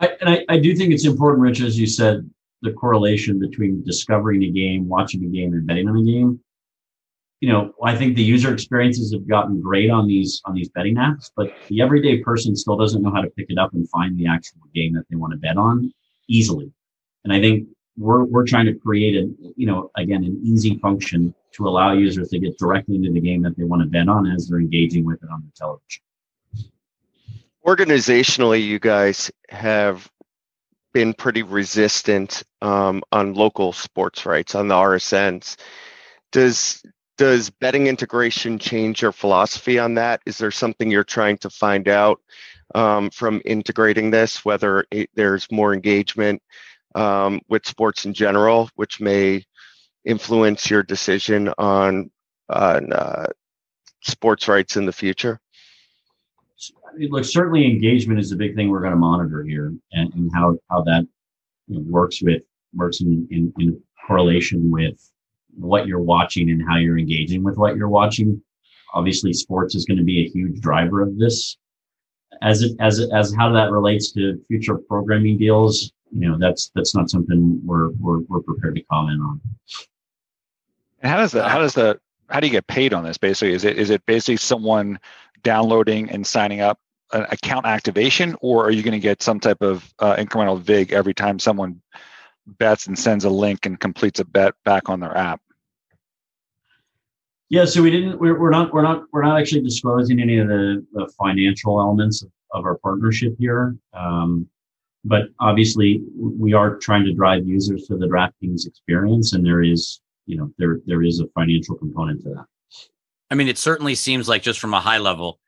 I, 0.00 0.08
and 0.20 0.30
I, 0.30 0.44
I 0.48 0.58
do 0.58 0.74
think 0.76 0.92
it's 0.92 1.06
important, 1.06 1.42
Rich, 1.42 1.60
as 1.60 1.78
you 1.78 1.86
said, 1.86 2.28
the 2.62 2.72
correlation 2.72 3.38
between 3.38 3.82
discovering 3.84 4.42
a 4.44 4.50
game, 4.50 4.88
watching 4.88 5.24
a 5.24 5.28
game, 5.28 5.52
and 5.52 5.66
betting 5.66 5.88
on 5.88 5.96
a 5.96 6.02
game. 6.02 6.40
You 7.40 7.52
know, 7.52 7.72
I 7.84 7.96
think 7.96 8.16
the 8.16 8.22
user 8.22 8.52
experiences 8.52 9.12
have 9.12 9.28
gotten 9.28 9.60
great 9.60 9.90
on 9.90 10.08
these 10.08 10.42
on 10.44 10.54
these 10.54 10.68
betting 10.70 10.96
apps, 10.96 11.30
but 11.36 11.52
the 11.68 11.80
everyday 11.80 12.18
person 12.18 12.56
still 12.56 12.76
doesn't 12.76 13.00
know 13.00 13.12
how 13.12 13.20
to 13.20 13.30
pick 13.30 13.46
it 13.48 13.58
up 13.58 13.74
and 13.74 13.88
find 13.90 14.18
the 14.18 14.26
actual 14.26 14.60
game 14.74 14.94
that 14.94 15.04
they 15.08 15.16
want 15.16 15.32
to 15.32 15.38
bet 15.38 15.56
on 15.56 15.92
easily. 16.28 16.72
And 17.24 17.32
I 17.32 17.40
think 17.40 17.68
we're 17.98 18.24
we're 18.24 18.46
trying 18.46 18.66
to 18.66 18.74
create 18.74 19.16
a 19.16 19.28
you 19.56 19.66
know 19.66 19.90
again 19.96 20.24
an 20.24 20.40
easy 20.44 20.78
function 20.78 21.34
to 21.52 21.66
allow 21.66 21.92
users 21.92 22.28
to 22.28 22.38
get 22.38 22.56
directly 22.58 22.96
into 22.96 23.10
the 23.10 23.20
game 23.20 23.42
that 23.42 23.56
they 23.56 23.64
want 23.64 23.82
to 23.82 23.88
bet 23.88 24.08
on 24.08 24.26
as 24.26 24.48
they're 24.48 24.60
engaging 24.60 25.04
with 25.04 25.22
it 25.22 25.28
on 25.30 25.42
the 25.44 25.52
television 25.56 26.02
organizationally, 27.68 28.64
you 28.64 28.78
guys 28.78 29.30
have 29.50 30.10
been 30.94 31.12
pretty 31.12 31.42
resistant 31.42 32.42
um, 32.62 33.02
on 33.12 33.34
local 33.34 33.74
sports 33.74 34.24
rights 34.24 34.54
on 34.54 34.68
the 34.68 34.74
RSNs. 34.74 35.56
Does 36.32 36.82
does 37.18 37.50
betting 37.50 37.88
integration 37.88 38.58
change 38.58 39.02
your 39.02 39.12
philosophy 39.12 39.78
on 39.78 39.94
that? 39.94 40.22
Is 40.24 40.38
there 40.38 40.52
something 40.52 40.90
you're 40.90 41.04
trying 41.04 41.36
to 41.38 41.50
find 41.50 41.88
out 41.88 42.20
um, 42.74 43.10
from 43.10 43.42
integrating 43.44 44.10
this? 44.10 44.44
Whether 44.44 44.86
it, 44.90 45.10
there's 45.14 45.50
more 45.50 45.74
engagement 45.74 46.40
um, 46.94 47.40
with 47.48 47.66
sports 47.66 48.04
in 48.04 48.14
general, 48.14 48.70
which 48.76 49.00
may 49.00 49.44
influence 50.04 50.70
your 50.70 50.82
decision 50.82 51.52
on 51.58 52.10
on 52.48 52.92
uh, 52.92 53.26
sports 54.02 54.48
rights 54.48 54.76
in 54.76 54.86
the 54.86 54.92
future? 54.92 55.40
look, 57.10 57.24
certainly 57.24 57.64
engagement 57.64 58.18
is 58.18 58.32
a 58.32 58.36
big 58.36 58.54
thing 58.54 58.68
we're 58.68 58.80
going 58.80 58.92
to 58.92 58.98
monitor 58.98 59.44
here, 59.44 59.72
and, 59.92 60.12
and 60.14 60.30
how 60.34 60.56
how 60.70 60.82
that 60.82 61.06
you 61.66 61.76
know, 61.76 61.84
works 61.88 62.22
with 62.22 62.42
works 62.74 63.00
in, 63.00 63.26
in, 63.30 63.52
in 63.58 63.80
correlation 64.06 64.70
with 64.70 65.10
what 65.54 65.86
you're 65.86 66.02
watching 66.02 66.50
and 66.50 66.62
how 66.68 66.76
you're 66.76 66.98
engaging 66.98 67.42
with 67.42 67.56
what 67.56 67.76
you're 67.76 67.88
watching. 67.88 68.40
Obviously, 68.94 69.32
sports 69.32 69.74
is 69.74 69.84
going 69.84 69.98
to 69.98 70.04
be 70.04 70.24
a 70.24 70.28
huge 70.28 70.60
driver 70.60 71.02
of 71.02 71.18
this. 71.18 71.56
As 72.42 72.62
it 72.62 72.76
as 72.80 73.00
as 73.12 73.34
how 73.34 73.52
that 73.52 73.70
relates 73.70 74.12
to 74.12 74.40
future 74.46 74.78
programming 74.78 75.38
deals, 75.38 75.92
you 76.12 76.28
know, 76.28 76.38
that's 76.38 76.70
that's 76.74 76.94
not 76.94 77.10
something 77.10 77.60
we're 77.64 77.90
we're 78.00 78.20
we're 78.28 78.42
prepared 78.42 78.76
to 78.76 78.82
comment 78.82 79.20
on. 79.20 79.40
And 81.00 81.10
how 81.10 81.18
does 81.18 81.32
that? 81.32 81.48
How 81.48 81.58
does 81.58 81.74
the? 81.74 82.00
How 82.28 82.40
do 82.40 82.46
you 82.46 82.52
get 82.52 82.66
paid 82.66 82.92
on 82.92 83.04
this? 83.04 83.16
Basically, 83.16 83.54
is 83.54 83.64
it 83.64 83.78
is 83.78 83.90
it 83.90 84.04
basically 84.06 84.36
someone 84.36 84.98
downloading 85.42 86.10
and 86.10 86.26
signing 86.26 86.60
up 86.60 86.78
an 87.12 87.22
account 87.30 87.66
activation, 87.66 88.36
or 88.40 88.66
are 88.66 88.70
you 88.70 88.82
going 88.82 88.92
to 88.92 88.98
get 88.98 89.22
some 89.22 89.40
type 89.40 89.62
of 89.62 89.92
uh, 89.98 90.16
incremental 90.16 90.60
VIG 90.60 90.92
every 90.92 91.14
time 91.14 91.38
someone 91.38 91.80
bets 92.46 92.86
and 92.86 92.98
sends 92.98 93.24
a 93.24 93.30
link 93.30 93.66
and 93.66 93.80
completes 93.80 94.20
a 94.20 94.24
bet 94.24 94.54
back 94.64 94.88
on 94.88 95.00
their 95.00 95.16
app? 95.16 95.40
Yeah, 97.50 97.64
so 97.64 97.82
we 97.82 97.90
didn't. 97.90 98.20
We're, 98.20 98.38
we're 98.38 98.50
not. 98.50 98.74
We're 98.74 98.82
not. 98.82 99.04
We're 99.12 99.22
not 99.22 99.40
actually 99.40 99.62
disclosing 99.62 100.20
any 100.20 100.38
of 100.38 100.48
the, 100.48 100.84
the 100.92 101.10
financial 101.18 101.80
elements 101.80 102.22
of, 102.22 102.30
of 102.52 102.64
our 102.66 102.76
partnership 102.76 103.36
here. 103.38 103.76
Um, 103.94 104.48
but 105.04 105.28
obviously, 105.40 106.02
we 106.16 106.52
are 106.52 106.76
trying 106.76 107.04
to 107.04 107.12
drive 107.12 107.46
users 107.46 107.86
to 107.86 107.96
the 107.96 108.06
DraftKings 108.06 108.66
experience, 108.66 109.32
and 109.32 109.44
there 109.44 109.62
is, 109.62 110.00
you 110.26 110.36
know, 110.36 110.52
there 110.58 110.80
there 110.86 111.02
is 111.02 111.20
a 111.20 111.26
financial 111.28 111.76
component 111.76 112.22
to 112.24 112.30
that. 112.30 112.46
I 113.30 113.34
mean, 113.34 113.48
it 113.48 113.58
certainly 113.58 113.94
seems 113.94 114.28
like 114.28 114.42
just 114.42 114.58
from 114.58 114.74
a 114.74 114.80
high 114.80 114.98
level, 114.98 115.38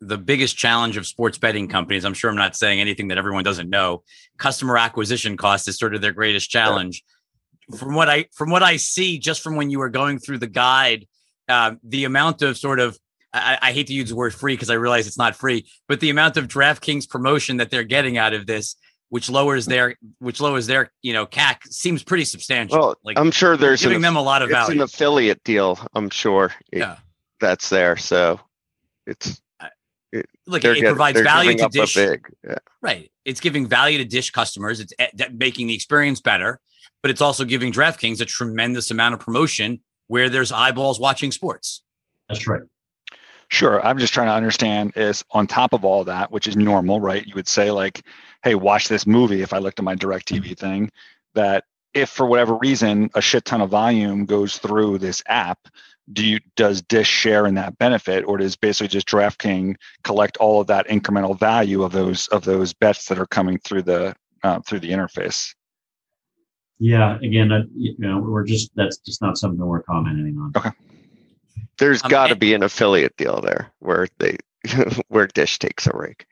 the 0.00 0.18
biggest 0.18 0.56
challenge 0.56 0.96
of 0.96 1.06
sports 1.06 1.38
betting 1.38 1.68
companies, 1.68 2.04
I'm 2.04 2.14
sure 2.14 2.30
I'm 2.30 2.36
not 2.36 2.56
saying 2.56 2.80
anything 2.80 3.08
that 3.08 3.18
everyone 3.18 3.44
doesn't 3.44 3.68
know, 3.68 4.02
customer 4.38 4.78
acquisition 4.78 5.36
cost 5.36 5.68
is 5.68 5.78
sort 5.78 5.94
of 5.94 6.00
their 6.00 6.12
greatest 6.12 6.50
challenge. 6.50 7.02
From 7.76 7.94
what 7.94 8.08
I 8.08 8.26
from 8.34 8.50
what 8.50 8.62
I 8.62 8.76
see, 8.76 9.18
just 9.18 9.42
from 9.42 9.56
when 9.56 9.70
you 9.70 9.78
were 9.78 9.90
going 9.90 10.18
through 10.18 10.38
the 10.38 10.46
guide, 10.46 11.06
uh, 11.48 11.74
the 11.82 12.04
amount 12.04 12.42
of 12.42 12.56
sort 12.56 12.80
of 12.80 12.98
I, 13.32 13.58
I 13.60 13.72
hate 13.72 13.88
to 13.88 13.92
use 13.92 14.08
the 14.08 14.16
word 14.16 14.34
free 14.34 14.54
because 14.54 14.70
I 14.70 14.74
realize 14.74 15.06
it's 15.06 15.18
not 15.18 15.36
free, 15.36 15.66
but 15.86 16.00
the 16.00 16.10
amount 16.10 16.36
of 16.36 16.48
DraftKings 16.48 17.08
promotion 17.08 17.58
that 17.58 17.70
they're 17.70 17.84
getting 17.84 18.16
out 18.16 18.32
of 18.32 18.46
this, 18.46 18.76
which 19.10 19.30
lowers 19.30 19.66
their 19.66 19.96
which 20.18 20.40
lowers 20.40 20.66
their 20.66 20.90
you 21.02 21.12
know 21.12 21.26
CAC, 21.26 21.64
seems 21.68 22.02
pretty 22.02 22.24
substantial. 22.24 22.78
Well, 22.78 22.96
like 23.04 23.18
I'm 23.18 23.30
sure 23.30 23.56
there's 23.56 23.82
giving 23.82 23.96
an, 23.96 24.02
them 24.02 24.16
a 24.16 24.22
lot 24.22 24.42
of 24.42 24.50
value. 24.50 24.72
It's 24.72 24.74
an 24.74 24.80
affiliate 24.82 25.42
deal. 25.44 25.78
I'm 25.94 26.10
sure. 26.10 26.52
It, 26.72 26.80
yeah, 26.80 26.96
that's 27.40 27.68
there. 27.70 27.96
So 27.96 28.40
it's 29.06 29.40
it, 30.12 30.26
look, 30.46 30.64
it 30.64 30.84
provides 30.84 31.20
value 31.20 31.56
to 31.56 31.68
Dish. 31.68 31.94
Big, 31.94 32.26
yeah. 32.44 32.56
Right. 32.80 33.10
It's 33.24 33.40
giving 33.40 33.66
value 33.66 33.98
to 33.98 34.04
Dish 34.04 34.30
customers. 34.30 34.80
It's 34.80 34.92
eh, 34.98 35.08
making 35.32 35.66
the 35.66 35.74
experience 35.74 36.20
better, 36.20 36.60
but 37.02 37.10
it's 37.10 37.20
also 37.20 37.44
giving 37.44 37.72
DraftKings 37.72 38.20
a 38.20 38.24
tremendous 38.24 38.90
amount 38.90 39.14
of 39.14 39.20
promotion 39.20 39.80
where 40.06 40.30
there's 40.30 40.50
eyeballs 40.50 40.98
watching 40.98 41.30
sports. 41.30 41.82
That's 42.28 42.46
right. 42.46 42.62
Sure. 43.50 43.84
I'm 43.84 43.98
just 43.98 44.12
trying 44.12 44.28
to 44.28 44.34
understand 44.34 44.92
is 44.94 45.24
on 45.30 45.46
top 45.46 45.72
of 45.72 45.84
all 45.84 46.04
that, 46.04 46.30
which 46.30 46.46
is 46.46 46.56
normal, 46.56 47.00
right? 47.00 47.26
You 47.26 47.34
would 47.34 47.48
say 47.48 47.70
like, 47.70 48.02
hey, 48.42 48.54
watch 48.54 48.88
this 48.88 49.06
movie 49.06 49.42
if 49.42 49.52
I 49.52 49.58
looked 49.58 49.78
at 49.78 49.84
my 49.84 49.96
DirecTV 49.96 50.56
thing, 50.58 50.90
that 51.34 51.64
if 51.94 52.10
for 52.10 52.26
whatever 52.26 52.56
reason 52.56 53.10
a 53.14 53.22
shit 53.22 53.46
ton 53.46 53.62
of 53.62 53.70
volume 53.70 54.26
goes 54.26 54.58
through 54.58 54.98
this 54.98 55.22
app, 55.26 55.58
do 56.12 56.24
you 56.24 56.40
does 56.56 56.82
Dish 56.82 57.08
share 57.08 57.46
in 57.46 57.54
that 57.54 57.76
benefit, 57.78 58.24
or 58.24 58.38
does 58.38 58.56
basically 58.56 58.88
just 58.88 59.06
DraftKings 59.08 59.76
collect 60.04 60.36
all 60.38 60.60
of 60.60 60.66
that 60.68 60.88
incremental 60.88 61.38
value 61.38 61.82
of 61.82 61.92
those 61.92 62.28
of 62.28 62.44
those 62.44 62.72
bets 62.72 63.06
that 63.06 63.18
are 63.18 63.26
coming 63.26 63.58
through 63.58 63.82
the 63.82 64.14
uh, 64.42 64.60
through 64.60 64.80
the 64.80 64.90
interface? 64.90 65.54
Yeah, 66.78 67.18
again, 67.22 67.52
uh, 67.52 67.64
you 67.74 67.94
know, 67.98 68.20
we're 68.20 68.44
just 68.44 68.70
that's 68.74 68.98
just 68.98 69.20
not 69.20 69.36
something 69.36 69.64
we're 69.64 69.82
commenting 69.82 70.38
on. 70.38 70.52
Okay. 70.56 70.70
There's 71.78 72.02
um, 72.04 72.10
got 72.10 72.28
to 72.28 72.36
be 72.36 72.54
an 72.54 72.62
affiliate 72.62 73.16
deal 73.16 73.40
there 73.40 73.72
where 73.78 74.08
they 74.18 74.36
where 75.08 75.26
Dish 75.26 75.58
takes 75.58 75.86
a 75.86 75.92
rake. 75.94 76.26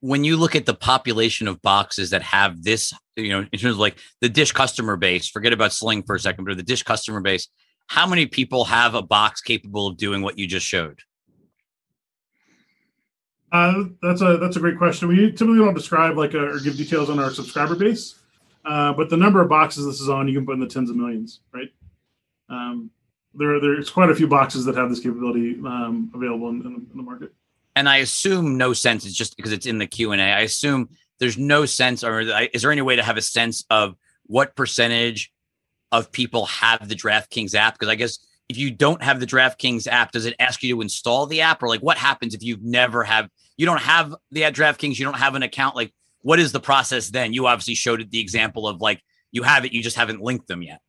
When 0.00 0.22
you 0.22 0.36
look 0.36 0.54
at 0.54 0.66
the 0.66 0.74
population 0.74 1.48
of 1.48 1.62
boxes 1.62 2.10
that 2.10 2.22
have 2.22 2.62
this, 2.62 2.92
you 3.16 3.30
know, 3.30 3.40
in 3.40 3.58
terms 3.58 3.74
of 3.74 3.78
like 3.78 3.96
the 4.20 4.28
Dish 4.28 4.52
customer 4.52 4.96
base, 4.96 5.28
forget 5.28 5.52
about 5.52 5.72
Sling 5.72 6.02
for 6.02 6.14
a 6.14 6.20
second, 6.20 6.44
but 6.44 6.56
the 6.56 6.62
Dish 6.62 6.82
customer 6.82 7.20
base, 7.20 7.48
how 7.86 8.06
many 8.06 8.26
people 8.26 8.66
have 8.66 8.94
a 8.94 9.02
box 9.02 9.40
capable 9.40 9.86
of 9.86 9.96
doing 9.96 10.22
what 10.22 10.38
you 10.38 10.46
just 10.46 10.66
showed? 10.66 11.00
Uh, 13.50 13.84
that's 14.02 14.20
a 14.20 14.36
that's 14.36 14.56
a 14.56 14.60
great 14.60 14.76
question. 14.76 15.08
We 15.08 15.30
typically 15.30 15.58
don't 15.58 15.74
describe 15.74 16.16
like 16.16 16.34
a, 16.34 16.50
or 16.50 16.58
give 16.58 16.76
details 16.76 17.08
on 17.08 17.18
our 17.18 17.30
subscriber 17.30 17.76
base, 17.76 18.16
uh, 18.64 18.92
but 18.92 19.10
the 19.10 19.16
number 19.16 19.40
of 19.40 19.48
boxes 19.48 19.86
this 19.86 20.00
is 20.00 20.08
on, 20.08 20.28
you 20.28 20.34
can 20.34 20.44
put 20.44 20.54
in 20.54 20.60
the 20.60 20.66
tens 20.66 20.90
of 20.90 20.96
millions, 20.96 21.40
right? 21.52 21.68
Um, 22.48 22.90
there 23.36 23.60
there's 23.60 23.90
quite 23.90 24.10
a 24.10 24.14
few 24.14 24.26
boxes 24.26 24.64
that 24.64 24.76
have 24.76 24.90
this 24.90 25.00
capability 25.00 25.58
um, 25.64 26.10
available 26.14 26.48
in, 26.48 26.62
in, 26.62 26.86
the, 26.94 27.02
market. 27.02 27.32
And 27.76 27.88
I 27.88 27.98
assume 27.98 28.56
no 28.56 28.72
sense. 28.72 29.04
It's 29.04 29.14
just 29.14 29.36
because 29.36 29.52
it's 29.52 29.66
in 29.66 29.78
the 29.78 29.86
Q 29.86 30.12
and 30.12 30.20
A. 30.20 30.24
I 30.24 30.40
assume 30.40 30.88
there's 31.18 31.38
no 31.38 31.66
sense, 31.66 32.04
or 32.04 32.20
is 32.20 32.62
there 32.62 32.72
any 32.72 32.82
way 32.82 32.96
to 32.96 33.02
have 33.02 33.16
a 33.16 33.22
sense 33.22 33.64
of 33.70 33.96
what 34.26 34.56
percentage 34.56 35.32
of 35.92 36.10
people 36.12 36.46
have 36.46 36.88
the 36.88 36.94
DraftKings 36.94 37.54
app? 37.54 37.74
Because 37.74 37.88
I 37.88 37.94
guess 37.94 38.18
if 38.48 38.56
you 38.58 38.70
don't 38.70 39.02
have 39.02 39.20
the 39.20 39.26
DraftKings 39.26 39.86
app, 39.86 40.12
does 40.12 40.26
it 40.26 40.34
ask 40.38 40.62
you 40.62 40.74
to 40.74 40.80
install 40.82 41.26
the 41.26 41.40
app, 41.40 41.62
or 41.62 41.68
like 41.68 41.80
what 41.80 41.98
happens 41.98 42.34
if 42.34 42.42
you've 42.42 42.62
never 42.62 43.04
have 43.04 43.28
you 43.56 43.66
don't 43.66 43.80
have 43.80 44.14
the 44.30 44.42
DraftKings, 44.42 44.98
you 44.98 45.04
don't 45.04 45.18
have 45.18 45.34
an 45.34 45.42
account? 45.42 45.76
Like, 45.76 45.92
what 46.22 46.40
is 46.40 46.52
the 46.52 46.60
process 46.60 47.08
then? 47.08 47.32
You 47.32 47.46
obviously 47.46 47.74
showed 47.74 48.10
the 48.10 48.20
example 48.20 48.66
of 48.66 48.80
like 48.80 49.02
you 49.32 49.42
have 49.42 49.64
it, 49.64 49.72
you 49.72 49.82
just 49.82 49.96
haven't 49.96 50.20
linked 50.20 50.46
them 50.46 50.62
yet. 50.62 50.80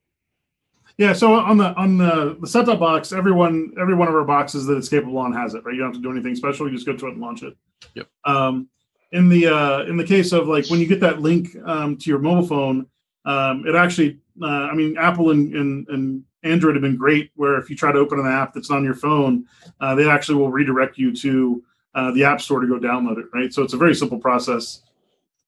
Yeah, 0.97 1.11
so 1.11 1.33
on 1.33 1.57
the 1.57 1.73
on 1.75 1.97
the 1.97 2.37
the 2.39 2.47
set 2.47 2.65
top 2.65 2.79
box, 2.79 3.11
everyone 3.11 3.73
every 3.79 3.95
one 3.95 4.07
of 4.07 4.15
our 4.15 4.23
boxes 4.23 4.65
that 4.67 4.77
it's 4.77 4.87
capable 4.87 5.17
on 5.17 5.33
has 5.33 5.53
it, 5.53 5.65
right? 5.65 5.73
You 5.73 5.81
don't 5.81 5.89
have 5.89 6.01
to 6.01 6.01
do 6.01 6.11
anything 6.11 6.35
special. 6.35 6.67
You 6.67 6.73
just 6.73 6.85
go 6.85 6.95
to 6.95 7.07
it 7.07 7.13
and 7.13 7.21
launch 7.21 7.43
it. 7.43 7.55
Yep. 7.95 8.07
Um, 8.23 8.69
in 9.11 9.27
the 9.27 9.47
uh, 9.47 9.83
in 9.83 9.97
the 9.97 10.05
case 10.05 10.31
of 10.31 10.47
like 10.47 10.69
when 10.69 10.79
you 10.79 10.87
get 10.87 11.01
that 11.01 11.21
link 11.21 11.49
um, 11.65 11.97
to 11.97 12.09
your 12.09 12.19
mobile 12.19 12.47
phone, 12.47 12.87
um, 13.25 13.67
it 13.67 13.75
actually, 13.75 14.19
uh, 14.41 14.45
I 14.45 14.73
mean, 14.73 14.97
Apple 14.97 15.31
and, 15.31 15.53
and 15.53 15.87
and 15.89 16.23
Android 16.43 16.75
have 16.75 16.81
been 16.81 16.95
great. 16.95 17.31
Where 17.35 17.57
if 17.57 17.69
you 17.69 17.75
try 17.75 17.91
to 17.91 17.99
open 17.99 18.19
an 18.19 18.27
app 18.27 18.53
that's 18.53 18.71
on 18.71 18.85
your 18.85 18.95
phone, 18.95 19.45
uh, 19.81 19.95
they 19.95 20.09
actually 20.09 20.35
will 20.35 20.51
redirect 20.51 20.97
you 20.97 21.13
to 21.17 21.63
uh, 21.93 22.11
the 22.11 22.23
App 22.23 22.39
Store 22.39 22.61
to 22.61 22.67
go 22.67 22.79
download 22.79 23.17
it, 23.17 23.25
right? 23.33 23.53
So 23.53 23.63
it's 23.63 23.73
a 23.73 23.77
very 23.77 23.95
simple 23.95 24.17
process. 24.17 24.81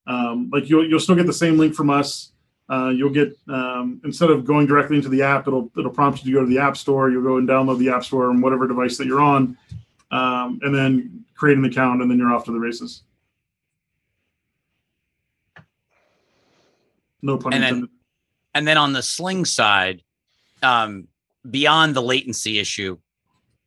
Um, 0.06 0.50
like 0.52 0.68
you'll 0.68 0.86
you'll 0.86 1.00
still 1.00 1.16
get 1.16 1.26
the 1.26 1.32
same 1.32 1.56
link 1.56 1.74
from 1.74 1.88
us 1.88 2.32
uh, 2.70 2.92
you'll 2.94 3.10
get 3.10 3.36
um, 3.48 4.00
instead 4.04 4.30
of 4.30 4.44
going 4.44 4.66
directly 4.66 4.96
into 4.96 5.08
the 5.08 5.22
app, 5.22 5.46
it'll 5.48 5.70
it'll 5.76 5.90
prompt 5.90 6.24
you 6.24 6.32
to 6.32 6.38
go 6.38 6.44
to 6.44 6.50
the 6.50 6.58
app 6.58 6.76
store. 6.76 7.10
You'll 7.10 7.22
go 7.22 7.38
and 7.38 7.48
download 7.48 7.78
the 7.78 7.88
app 7.88 8.04
store 8.04 8.28
on 8.28 8.40
whatever 8.40 8.68
device 8.68 8.98
that 8.98 9.06
you're 9.06 9.20
on, 9.20 9.56
um, 10.10 10.60
and 10.62 10.74
then 10.74 11.24
create 11.34 11.56
an 11.56 11.64
account, 11.64 12.02
and 12.02 12.10
then 12.10 12.18
you're 12.18 12.32
off 12.32 12.44
to 12.44 12.52
the 12.52 12.58
races. 12.58 13.02
No 17.22 17.38
pun 17.38 17.54
and 17.54 17.64
intended. 17.64 17.88
then, 17.88 17.96
and 18.54 18.68
then 18.68 18.76
on 18.76 18.92
the 18.92 19.02
sling 19.02 19.44
side, 19.44 20.02
um, 20.62 21.08
beyond 21.50 21.96
the 21.96 22.02
latency 22.02 22.58
issue, 22.58 22.98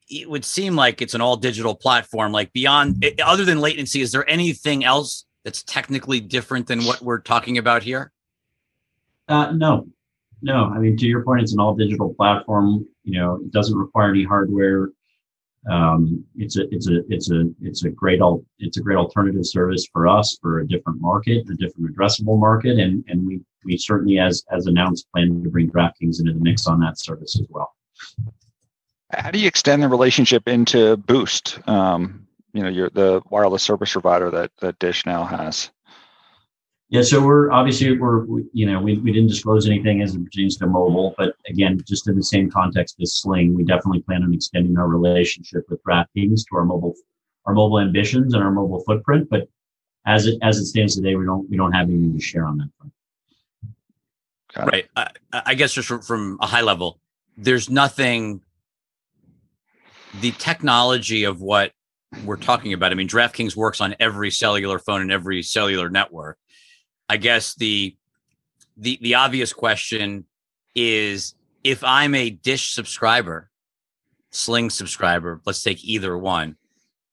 it 0.10 0.30
would 0.30 0.46
seem 0.46 0.76
like 0.76 1.02
it's 1.02 1.16
an 1.16 1.22
all 1.22 1.38
digital 1.38 1.74
platform. 1.74 2.32
Like 2.32 2.54
beyond, 2.54 3.04
other 3.24 3.46
than 3.46 3.60
latency, 3.60 4.02
is 4.02 4.12
there 4.12 4.30
anything 4.30 4.84
else 4.84 5.26
that's 5.44 5.64
technically 5.64 6.20
different 6.20 6.68
than 6.68 6.86
what 6.86 7.02
we're 7.02 7.20
talking 7.20 7.58
about 7.58 7.82
here? 7.82 8.12
Uh, 9.32 9.52
no, 9.52 9.88
no. 10.42 10.66
I 10.66 10.78
mean, 10.78 10.98
to 10.98 11.06
your 11.06 11.24
point, 11.24 11.42
it's 11.42 11.54
an 11.54 11.60
all 11.62 11.74
digital 11.74 12.14
platform. 12.14 12.86
You 13.06 13.18
know, 13.18 13.36
it 13.36 13.52
doesn't 13.52 13.78
require 13.78 14.10
any 14.10 14.26
hardware. 14.26 14.90
Um, 15.70 16.26
it's 16.36 16.58
a 16.58 16.68
it's 16.74 16.90
a 16.90 17.02
it's 17.08 17.32
a 17.32 17.46
it's 17.62 17.86
a 17.86 17.90
great 17.90 18.20
al- 18.20 18.44
it's 18.60 18.78
a 18.78 18.82
great 18.82 18.98
alternative 18.98 19.46
service 19.46 19.88
for 19.94 20.08
us 20.08 20.38
for 20.42 20.60
a 20.60 20.68
different 20.68 21.00
market, 21.00 21.48
a 21.50 21.54
different 21.54 21.96
addressable 21.96 22.38
market, 22.38 22.78
and 22.78 23.06
and 23.08 23.26
we 23.26 23.40
we 23.64 23.78
certainly 23.78 24.20
as 24.20 24.44
as 24.52 24.66
announced 24.66 25.08
plan 25.14 25.42
to 25.44 25.50
bring 25.50 25.70
DraftKings 25.70 26.20
into 26.20 26.34
the 26.34 26.40
mix 26.42 26.68
on 26.68 26.82
that 26.82 27.00
service 27.00 27.40
as 27.40 27.48
well. 27.50 27.74
How 29.14 29.32
do 29.32 29.40
you 29.40 29.48
extend 29.48 29.82
the 29.82 29.88
relationship 29.88 30.48
into 30.48 30.98
Boost? 30.98 31.60
Um, 31.70 32.28
you 32.54 32.64
know, 32.64 32.70
you're 32.70 32.90
the 32.90 33.22
wireless 33.30 33.64
service 33.64 33.94
provider 33.94 34.30
that 34.32 34.52
that 34.60 34.80
Dish 34.80 35.06
now 35.06 35.24
has. 35.24 35.72
Yeah, 36.92 37.04
so 37.04 37.26
we're 37.26 37.50
obviously 37.52 37.98
we're 37.98 38.26
we, 38.26 38.44
you 38.52 38.66
know 38.66 38.82
we, 38.82 38.98
we 38.98 39.14
didn't 39.14 39.30
disclose 39.30 39.66
anything 39.66 40.02
as 40.02 40.14
it 40.14 40.24
pertains 40.26 40.58
to 40.58 40.68
mobile, 40.68 41.16
but 41.18 41.36
again, 41.48 41.82
just 41.88 42.10
in 42.10 42.18
the 42.18 42.24
same 42.24 42.52
context 42.52 42.98
as 43.02 43.16
Sling, 43.16 43.56
we 43.56 43.64
definitely 43.64 44.02
plan 44.02 44.24
on 44.24 44.34
extending 44.34 44.78
our 44.78 44.90
relationship 44.90 45.64
with 45.70 45.82
DraftKings 45.86 46.42
to 46.50 46.58
our 46.58 46.66
mobile 46.66 46.94
our 47.46 47.54
mobile 47.54 47.80
ambitions 47.80 48.34
and 48.34 48.44
our 48.44 48.52
mobile 48.52 48.84
footprint. 48.84 49.30
But 49.30 49.48
as 50.06 50.28
it 50.28 50.38
as 50.42 50.58
it 50.58 50.66
stands 50.66 50.98
today, 50.98 51.16
we 51.16 51.24
don't 51.24 51.50
we 51.50 51.56
don't 51.56 51.72
have 51.72 51.88
anything 51.88 52.14
to 52.14 52.22
share 52.22 52.46
on 52.46 52.58
that 52.58 52.70
front. 52.78 52.94
Right. 54.74 54.86
I, 54.98 55.12
I 55.32 55.54
guess 55.54 55.72
just 55.72 55.88
from, 55.88 56.02
from 56.02 56.40
a 56.42 56.46
high 56.46 56.62
level, 56.62 57.00
there's 57.38 57.70
nothing. 57.70 58.42
The 60.20 60.32
technology 60.32 61.24
of 61.24 61.42
what 61.42 61.72
we're 62.26 62.36
talking 62.36 62.74
about. 62.74 62.92
I 62.92 62.96
mean, 62.96 63.08
DraftKings 63.08 63.56
works 63.56 63.80
on 63.80 63.96
every 63.98 64.30
cellular 64.30 64.78
phone 64.78 65.00
and 65.00 65.10
every 65.10 65.42
cellular 65.42 65.90
network 65.90 66.38
I 67.12 67.18
guess 67.18 67.56
the 67.56 67.94
the 68.78 68.98
the 69.02 69.16
obvious 69.16 69.52
question 69.52 70.26
is 70.74 71.36
if 71.62 71.84
I'm 71.84 72.16
a 72.16 72.30
Dish 72.30 72.72
subscriber, 72.72 73.50
Sling 74.30 74.70
subscriber, 74.70 75.42
let's 75.46 75.62
take 75.62 75.84
either 75.84 76.18
one. 76.18 76.56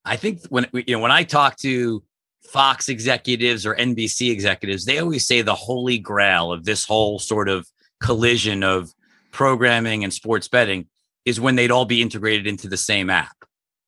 I 0.04 0.14
think 0.14 0.46
when 0.50 0.68
you 0.72 0.84
know 0.94 1.00
when 1.00 1.10
I 1.10 1.24
talk 1.24 1.56
to 1.58 2.04
Fox 2.44 2.88
executives 2.88 3.66
or 3.66 3.74
NBC 3.74 4.30
executives, 4.30 4.84
they 4.84 5.00
always 5.00 5.26
say 5.26 5.42
the 5.42 5.56
holy 5.56 5.98
grail 5.98 6.52
of 6.52 6.64
this 6.64 6.84
whole 6.84 7.18
sort 7.18 7.48
of 7.48 7.66
collision 8.00 8.62
of 8.62 8.94
programming 9.32 10.04
and 10.04 10.14
sports 10.14 10.46
betting 10.46 10.86
is 11.24 11.40
when 11.40 11.56
they'd 11.56 11.72
all 11.72 11.86
be 11.86 12.02
integrated 12.02 12.46
into 12.46 12.68
the 12.68 12.76
same 12.76 13.10
app, 13.10 13.36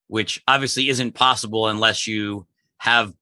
which 0.07 0.43
obviously 0.45 0.89
isn't 0.89 1.13
possible 1.13 1.69
unless 1.69 2.05
you 2.05 2.45
have 2.79 3.13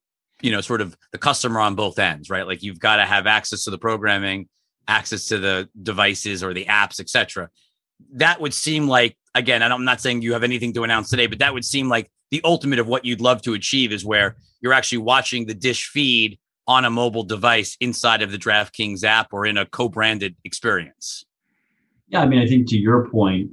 you 0.41 0.52
know 0.52 0.62
sort 0.62 0.82
of 0.82 0.97
the 1.12 1.17
customer 1.17 1.60
on 1.60 1.75
both 1.75 1.99
ends 1.99 2.30
right? 2.30 2.47
Like 2.47 2.63
you've 2.63 2.80
got 2.80 2.97
to 2.97 3.06
have 3.06 3.28
access 3.28 3.63
to 3.65 3.71
the 3.71 3.78
programming 3.78 4.47
access 4.88 5.25
to 5.25 5.38
the 5.38 5.69
devices 5.82 6.43
or 6.43 6.54
the 6.54 6.65
apps 6.65 6.99
etc 6.99 7.49
that 8.13 8.41
would 8.41 8.54
seem 8.54 8.88
like 8.88 9.15
again 9.36 9.62
i'm 9.62 9.86
not 9.86 10.02
saying 10.02 10.21
you 10.21 10.34
have 10.34 10.43
anything 10.43 10.73
to 10.73 10.84
announce 10.84 11.10
today 11.10 11.28
but 11.28 11.39
that 11.39 11.54
would 11.54 11.65
seem 11.65 11.89
like 11.89 12.10
the 12.32 12.41
ultimate 12.43 12.80
of 12.80 12.88
what 12.88 13.06
you'd 13.06 13.21
love 13.21 13.41
to 13.41 13.54
achieve 13.54 13.91
is 13.91 14.04
where 14.04 14.36
you're 14.62 14.73
actually 14.73 14.97
watching 14.97 15.45
the 15.45 15.54
dish 15.54 15.89
feed 15.89 16.39
on 16.67 16.86
a 16.86 16.89
mobile 16.89 17.23
device 17.23 17.78
inside 17.82 18.21
of 18.21 18.32
the 18.32 18.38
draftkings 18.38 19.04
app 19.04 19.28
or 19.32 19.45
in 19.45 19.58
a 19.58 19.65
co-branded 19.65 20.36
experience. 20.43 21.25
Yeah 22.08 22.21
i 22.21 22.25
mean 22.25 22.39
i 22.39 22.47
think 22.47 22.67
to 22.69 22.78
your 22.78 23.08
point 23.10 23.52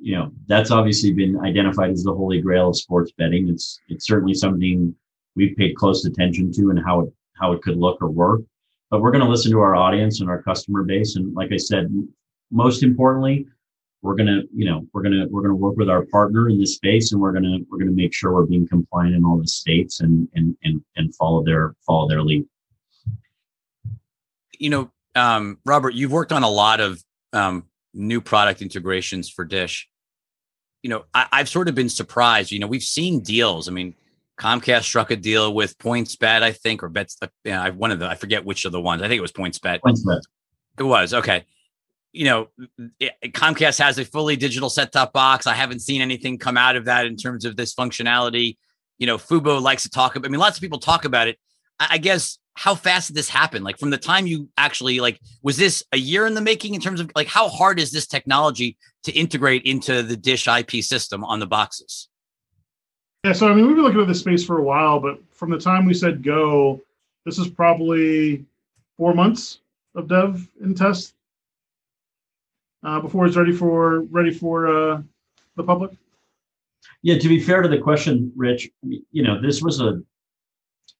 you 0.00 0.16
know 0.16 0.32
that's 0.46 0.70
obviously 0.70 1.12
been 1.12 1.38
identified 1.40 1.90
as 1.90 2.02
the 2.02 2.14
holy 2.14 2.40
grail 2.40 2.70
of 2.70 2.76
sports 2.76 3.12
betting. 3.16 3.48
It's 3.48 3.78
it's 3.88 4.06
certainly 4.06 4.34
something 4.34 4.94
we've 5.40 5.56
paid 5.56 5.74
close 5.74 6.04
attention 6.04 6.52
to 6.52 6.70
and 6.70 6.78
how 6.84 7.00
it 7.00 7.12
how 7.40 7.52
it 7.52 7.62
could 7.62 7.76
look 7.76 8.00
or 8.02 8.10
work. 8.10 8.42
But 8.90 9.00
we're 9.00 9.10
going 9.10 9.24
to 9.24 9.30
listen 9.30 9.50
to 9.52 9.60
our 9.60 9.74
audience 9.74 10.20
and 10.20 10.28
our 10.28 10.42
customer 10.42 10.82
base. 10.82 11.16
And 11.16 11.34
like 11.34 11.52
I 11.52 11.56
said, 11.56 11.88
most 12.50 12.82
importantly, 12.82 13.46
we're 14.02 14.14
going 14.14 14.26
to 14.26 14.42
you 14.54 14.66
know 14.68 14.86
we're 14.92 15.02
going 15.02 15.14
to 15.14 15.26
we're 15.30 15.42
going 15.42 15.50
to 15.50 15.56
work 15.56 15.76
with 15.76 15.88
our 15.88 16.04
partner 16.06 16.48
in 16.48 16.58
this 16.58 16.74
space, 16.74 17.12
and 17.12 17.20
we're 17.20 17.32
going 17.32 17.44
to 17.44 17.66
we're 17.70 17.78
going 17.78 17.90
to 17.90 17.96
make 17.96 18.14
sure 18.14 18.32
we're 18.32 18.46
being 18.46 18.68
compliant 18.68 19.14
in 19.14 19.24
all 19.24 19.38
the 19.38 19.48
states 19.48 20.00
and 20.00 20.28
and 20.34 20.56
and 20.62 20.82
and 20.96 21.14
follow 21.14 21.42
their 21.42 21.74
follow 21.86 22.08
their 22.08 22.22
lead. 22.22 22.44
You 24.58 24.70
know, 24.70 24.90
um, 25.14 25.58
Robert, 25.64 25.94
you've 25.94 26.12
worked 26.12 26.32
on 26.32 26.42
a 26.42 26.50
lot 26.50 26.80
of 26.80 27.02
um, 27.32 27.64
new 27.94 28.20
product 28.20 28.60
integrations 28.60 29.30
for 29.30 29.44
Dish. 29.44 29.88
You 30.82 30.90
know, 30.90 31.04
I, 31.14 31.26
I've 31.32 31.48
sort 31.48 31.68
of 31.68 31.74
been 31.74 31.88
surprised. 31.88 32.52
You 32.52 32.58
know, 32.58 32.66
we've 32.66 32.82
seen 32.82 33.20
deals. 33.20 33.68
I 33.68 33.72
mean, 33.72 33.94
Comcast 34.40 34.84
struck 34.84 35.10
a 35.10 35.16
deal 35.16 35.52
with 35.52 35.76
PointsBet, 35.78 36.42
I 36.42 36.52
think, 36.52 36.82
or 36.82 36.88
Bets. 36.88 37.18
Uh, 37.20 37.26
yeah, 37.44 37.62
I 37.62 37.70
one 37.70 37.90
of 37.90 37.98
the 37.98 38.08
I 38.08 38.14
forget 38.14 38.44
which 38.44 38.64
of 38.64 38.72
the 38.72 38.80
ones. 38.80 39.02
I 39.02 39.08
think 39.08 39.18
it 39.18 39.22
was 39.22 39.32
PointsBet. 39.32 39.80
PointsBet. 39.80 40.22
It 40.78 40.82
was 40.82 41.12
okay. 41.12 41.44
You 42.12 42.24
know, 42.24 42.48
it, 42.98 43.12
Comcast 43.34 43.78
has 43.78 43.98
a 43.98 44.04
fully 44.04 44.36
digital 44.36 44.70
set-top 44.70 45.12
box. 45.12 45.46
I 45.46 45.54
haven't 45.54 45.80
seen 45.80 46.00
anything 46.00 46.38
come 46.38 46.56
out 46.56 46.74
of 46.74 46.86
that 46.86 47.04
in 47.06 47.16
terms 47.16 47.44
of 47.44 47.56
this 47.56 47.74
functionality. 47.74 48.56
You 48.98 49.06
know, 49.06 49.18
Fubo 49.18 49.60
likes 49.60 49.82
to 49.82 49.90
talk 49.90 50.16
about. 50.16 50.26
I 50.26 50.30
mean, 50.30 50.40
lots 50.40 50.56
of 50.56 50.62
people 50.62 50.78
talk 50.78 51.04
about 51.04 51.28
it. 51.28 51.38
I, 51.78 51.88
I 51.90 51.98
guess 51.98 52.38
how 52.54 52.74
fast 52.74 53.08
did 53.08 53.16
this 53.16 53.28
happen? 53.28 53.62
Like 53.62 53.78
from 53.78 53.90
the 53.90 53.98
time 53.98 54.26
you 54.26 54.48
actually 54.56 55.00
like, 55.00 55.20
was 55.42 55.58
this 55.58 55.84
a 55.92 55.98
year 55.98 56.26
in 56.26 56.32
the 56.32 56.40
making 56.40 56.74
in 56.74 56.80
terms 56.80 57.00
of 57.00 57.10
like 57.14 57.28
how 57.28 57.48
hard 57.48 57.78
is 57.78 57.92
this 57.92 58.06
technology 58.06 58.78
to 59.04 59.12
integrate 59.12 59.62
into 59.64 60.02
the 60.02 60.16
Dish 60.16 60.48
IP 60.48 60.82
system 60.82 61.24
on 61.24 61.40
the 61.40 61.46
boxes? 61.46 62.08
Yeah, 63.24 63.32
so 63.34 63.48
I 63.48 63.54
mean, 63.54 63.66
we've 63.66 63.76
been 63.76 63.84
looking 63.84 64.00
at 64.00 64.08
this 64.08 64.20
space 64.20 64.44
for 64.44 64.58
a 64.58 64.62
while, 64.62 64.98
but 64.98 65.20
from 65.34 65.50
the 65.50 65.58
time 65.58 65.84
we 65.84 65.92
said 65.92 66.22
go, 66.22 66.80
this 67.26 67.38
is 67.38 67.48
probably 67.48 68.46
four 68.96 69.12
months 69.12 69.60
of 69.94 70.08
dev 70.08 70.48
and 70.62 70.74
test 70.74 71.14
uh, 72.82 72.98
before 72.98 73.26
it's 73.26 73.36
ready 73.36 73.52
for 73.52 74.00
ready 74.04 74.30
for 74.30 74.68
uh, 74.68 75.02
the 75.56 75.62
public. 75.62 75.90
Yeah, 77.02 77.18
to 77.18 77.28
be 77.28 77.38
fair 77.38 77.60
to 77.60 77.68
the 77.68 77.76
question, 77.76 78.32
Rich, 78.36 78.70
you 78.82 79.22
know, 79.22 79.38
this 79.38 79.60
was 79.60 79.82
a 79.82 80.00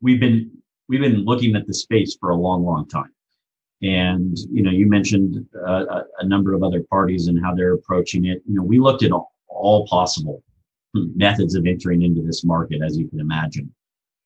we've 0.02 0.20
been 0.20 0.50
we've 0.90 1.00
been 1.00 1.24
looking 1.24 1.56
at 1.56 1.66
the 1.66 1.72
space 1.72 2.18
for 2.20 2.30
a 2.30 2.36
long, 2.36 2.66
long 2.66 2.86
time, 2.86 3.14
and 3.80 4.36
you 4.52 4.62
know, 4.62 4.70
you 4.70 4.86
mentioned 4.86 5.46
uh, 5.66 6.02
a, 6.18 6.26
number 6.26 6.52
of 6.52 6.62
other 6.62 6.82
parties 6.90 7.28
and 7.28 7.42
how 7.42 7.54
they're 7.54 7.72
approaching 7.72 8.26
it. 8.26 8.42
You 8.46 8.56
know, 8.56 8.62
we 8.62 8.78
looked 8.78 9.04
at 9.04 9.10
all, 9.10 9.32
all 9.48 9.86
possible 9.86 10.42
methods 10.94 11.54
of 11.54 11.66
entering 11.66 12.02
into 12.02 12.22
this 12.22 12.44
market, 12.44 12.82
as 12.82 12.98
you 12.98 13.08
can 13.08 13.20
imagine. 13.20 13.72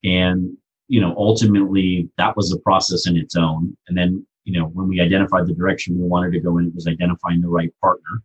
And, 0.03 0.57
you 0.89 1.01
know, 1.01 1.15
ultimately 1.17 2.09
that 2.19 2.37
was 2.37 2.53
a 2.53 2.59
process 2.61 3.07
in 3.07 3.17
its 3.17 3.37
own. 3.37 3.77
And 3.89 3.97
then, 3.97 4.27
you 4.45 4.59
know, 4.59 4.67
when 4.69 4.89
we 4.89 5.01
identified 5.01 5.47
the 5.47 5.55
direction 5.55 5.99
we 5.99 6.07
wanted 6.07 6.33
to 6.33 6.41
go 6.41 6.59
in, 6.59 6.67
it 6.67 6.75
was 6.75 6.87
identifying 6.87 7.41
the 7.41 7.49
right 7.49 7.73
partner. 7.81 8.23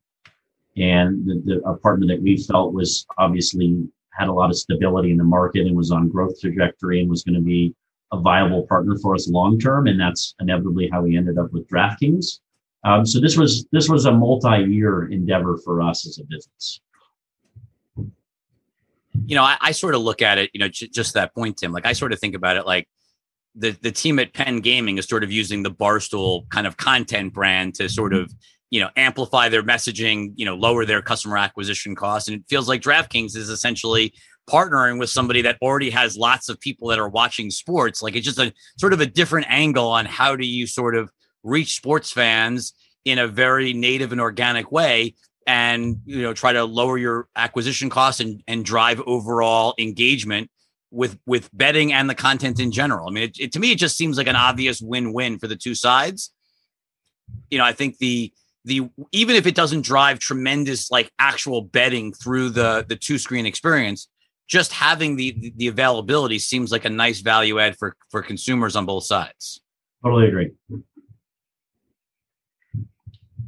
And 0.78 1.26
the, 1.26 1.42
the, 1.46 1.70
a 1.70 1.78
partner 1.78 2.08
that 2.08 2.22
we 2.22 2.38
felt 2.38 2.74
was 2.74 3.06
obviously 3.18 3.88
had 4.12 4.28
a 4.28 4.34
lot 4.34 4.50
of 4.50 4.58
stability 4.58 5.12
in 5.12 5.18
the 5.18 5.24
market 5.24 5.66
and 5.66 5.76
was 5.76 5.92
on 5.92 6.10
growth 6.10 6.40
trajectory 6.40 7.00
and 7.00 7.10
was 7.10 7.24
going 7.24 7.36
to 7.36 7.42
be 7.42 7.74
a 8.12 8.20
viable 8.20 8.66
partner 8.68 8.98
for 9.02 9.14
us 9.16 9.30
long 9.30 9.60
term, 9.60 9.88
and 9.88 10.00
that's 10.00 10.36
inevitably 10.40 10.90
how 10.92 11.02
we 11.02 11.16
ended 11.16 11.38
up 11.38 11.52
with 11.54 11.68
DraftKings. 11.68 12.40
Um, 12.84 13.06
so 13.06 13.20
this 13.20 13.38
was 13.38 13.68
this 13.72 13.90
was 13.90 14.06
a 14.06 14.12
multi-year 14.12 15.12
endeavor 15.12 15.58
for 15.64 15.82
us 15.82 16.08
as 16.08 16.18
a 16.18 16.24
business. 16.24 16.82
You 19.26 19.36
know, 19.36 19.44
I, 19.44 19.58
I 19.62 19.72
sort 19.72 19.96
of 19.96 20.02
look 20.02 20.22
at 20.22 20.38
it, 20.38 20.50
you 20.54 20.60
know, 20.60 20.68
j- 20.68 20.90
just 20.90 21.14
that 21.14 21.34
point, 21.34 21.58
Tim. 21.58 21.72
Like 21.72 21.86
I 21.86 21.94
sort 21.94 22.14
of 22.14 22.20
think 22.20 22.36
about 22.36 22.58
it 22.58 22.66
like 22.66 22.88
the 23.56 23.72
the 23.82 23.92
team 23.92 24.20
at 24.20 24.34
Penn 24.34 24.60
Gaming 24.60 24.98
is 24.98 25.06
sort 25.06 25.24
of 25.24 25.32
using 25.32 25.64
the 25.64 25.72
Barstool 25.72 26.50
kind 26.50 26.68
of 26.68 26.78
content 26.78 27.34
brand 27.34 27.76
to 27.76 27.90
sort 27.90 28.14
of 28.14 28.34
you 28.70 28.80
know 28.80 28.90
amplify 28.96 29.50
their 29.50 29.64
messaging, 29.64 30.34
you 30.36 30.46
know, 30.46 30.56
lower 30.56 30.86
their 30.86 31.02
customer 31.02 31.38
acquisition 31.38 31.96
costs, 31.96 32.28
and 32.30 32.38
it 32.38 32.44
feels 32.48 32.68
like 32.68 32.82
DraftKings 32.82 33.36
is 33.36 33.50
essentially 33.50 34.14
partnering 34.50 35.00
with 35.00 35.10
somebody 35.10 35.44
that 35.44 35.58
already 35.62 35.92
has 35.92 36.18
lots 36.18 36.50
of 36.50 36.60
people 36.60 36.88
that 36.88 37.00
are 37.00 37.10
watching 37.10 37.52
sports. 37.52 38.02
Like 38.02 38.16
it's 38.16 38.26
just 38.26 38.40
a 38.40 38.52
sort 38.78 38.94
of 38.94 39.02
a 39.02 39.06
different 39.06 39.48
angle 39.50 39.88
on 39.88 40.06
how 40.06 40.36
do 40.36 40.46
you 40.46 40.66
sort 40.66 40.96
of 40.96 41.12
reach 41.44 41.76
sports 41.76 42.12
fans 42.12 42.74
in 43.06 43.20
a 43.20 43.28
very 43.28 43.74
native 43.74 44.12
and 44.12 44.20
organic 44.20 44.72
way 44.72 45.16
and 45.50 45.98
you 46.06 46.22
know 46.22 46.32
try 46.32 46.54
to 46.54 46.64
lower 46.64 46.96
your 47.00 47.28
acquisition 47.36 47.90
costs 47.90 48.22
and, 48.22 48.44
and 48.48 48.64
drive 48.64 49.02
overall 49.08 49.74
engagement 49.80 50.48
with 50.92 51.18
with 51.26 51.50
betting 51.54 51.92
and 51.92 52.08
the 52.08 52.14
content 52.14 52.60
in 52.60 52.72
general. 52.72 53.08
I 53.08 53.12
mean 53.12 53.24
it, 53.24 53.40
it, 53.40 53.52
to 53.54 53.60
me 53.60 53.72
it 53.72 53.80
just 53.80 53.98
seems 53.98 54.16
like 54.16 54.28
an 54.28 54.36
obvious 54.36 54.80
win-win 54.80 55.40
for 55.40 55.48
the 55.48 55.56
two 55.56 55.74
sides. 55.74 56.32
You 57.50 57.58
know 57.58 57.66
i 57.66 57.74
think 57.74 57.98
the 57.98 58.32
the 58.66 58.90
even 59.12 59.36
if 59.36 59.48
it 59.48 59.56
doesn't 59.56 59.82
drive 59.82 60.20
tremendous 60.20 60.92
like 60.92 61.12
actual 61.18 61.62
betting 61.62 62.14
through 62.14 62.50
the 62.50 62.86
the 62.88 62.96
two 62.96 63.18
screen 63.18 63.46
experience 63.46 64.08
just 64.48 64.72
having 64.74 65.16
the 65.16 65.54
the 65.58 65.68
availability 65.68 66.40
seems 66.40 66.72
like 66.72 66.86
a 66.86 66.90
nice 66.90 67.22
value 67.22 67.60
add 67.60 67.76
for 67.78 67.96
for 68.10 68.22
consumers 68.22 68.76
on 68.76 68.86
both 68.86 69.06
sides. 69.06 69.62
Totally 70.04 70.28
agree. 70.28 70.52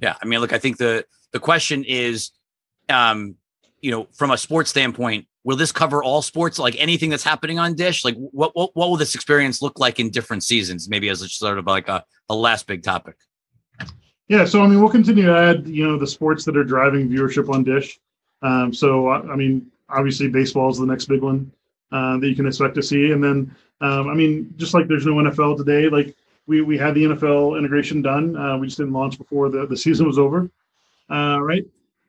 Yeah, 0.02 0.16
I 0.22 0.26
mean, 0.26 0.40
look, 0.40 0.54
I 0.54 0.58
think 0.58 0.78
the 0.78 1.06
the 1.34 1.40
question 1.40 1.84
is, 1.88 2.32
um, 2.90 3.36
you 3.82 3.92
know, 3.92 4.08
from 4.14 4.32
a 4.32 4.38
sports 4.38 4.70
standpoint, 4.70 5.28
will 5.44 5.58
this 5.58 5.72
cover 5.72 6.04
all 6.04 6.22
sports, 6.22 6.60
like 6.60 6.76
anything 6.78 7.10
that's 7.10 7.24
happening 7.24 7.60
on 7.60 7.74
Dish? 7.74 8.06
Like, 8.06 8.16
what 8.16 8.56
what, 8.56 8.72
what 8.76 8.90
will 8.90 8.98
this 8.98 9.16
experience 9.16 9.62
look 9.62 9.80
like 9.80 10.00
in 10.00 10.10
different 10.10 10.44
seasons? 10.44 10.90
Maybe 10.90 11.10
as 11.10 11.22
a 11.22 11.30
sort 11.30 11.58
of 11.58 11.66
like 11.66 11.88
a, 11.88 12.04
a 12.30 12.36
last 12.36 12.68
big 12.68 12.84
topic. 12.84 13.16
Yeah, 14.28 14.46
so 14.46 14.62
I 14.62 14.68
mean, 14.68 14.80
we'll 14.80 14.90
continue 14.90 15.26
to 15.26 15.38
add, 15.38 15.68
you 15.68 15.86
know, 15.86 15.98
the 15.98 16.08
sports 16.08 16.46
that 16.46 16.56
are 16.56 16.64
driving 16.64 17.10
viewership 17.10 17.50
on 17.50 17.64
Dish. 17.64 18.00
Um, 18.42 18.74
so 18.74 19.10
I 19.10 19.36
mean, 19.36 19.70
obviously, 19.90 20.28
baseball 20.28 20.70
is 20.70 20.78
the 20.78 20.86
next 20.86 21.06
big 21.06 21.22
one 21.22 21.52
uh, 21.92 22.18
that 22.18 22.28
you 22.28 22.36
can 22.36 22.48
expect 22.48 22.76
to 22.76 22.84
see, 22.84 23.12
and 23.12 23.24
then 23.24 23.54
um, 23.82 24.08
I 24.10 24.14
mean, 24.14 24.54
just 24.58 24.74
like 24.74 24.88
there's 24.88 25.06
no 25.06 25.16
NFL 25.16 25.58
today, 25.58 25.90
like 25.90 26.16
we 26.48 26.62
we 26.62 26.78
had 26.78 26.94
the 26.94 27.04
NFL 27.04 27.58
integration 27.58 28.02
done. 28.02 28.36
Uh, 28.38 28.58
we 28.58 28.68
just 28.68 28.78
didn't 28.78 28.94
launch 28.94 29.18
before 29.18 29.50
the, 29.50 29.66
the 29.66 29.78
season 29.78 30.08
was 30.08 30.20
over, 30.20 30.50
uh, 31.12 31.40
right? 31.42 31.66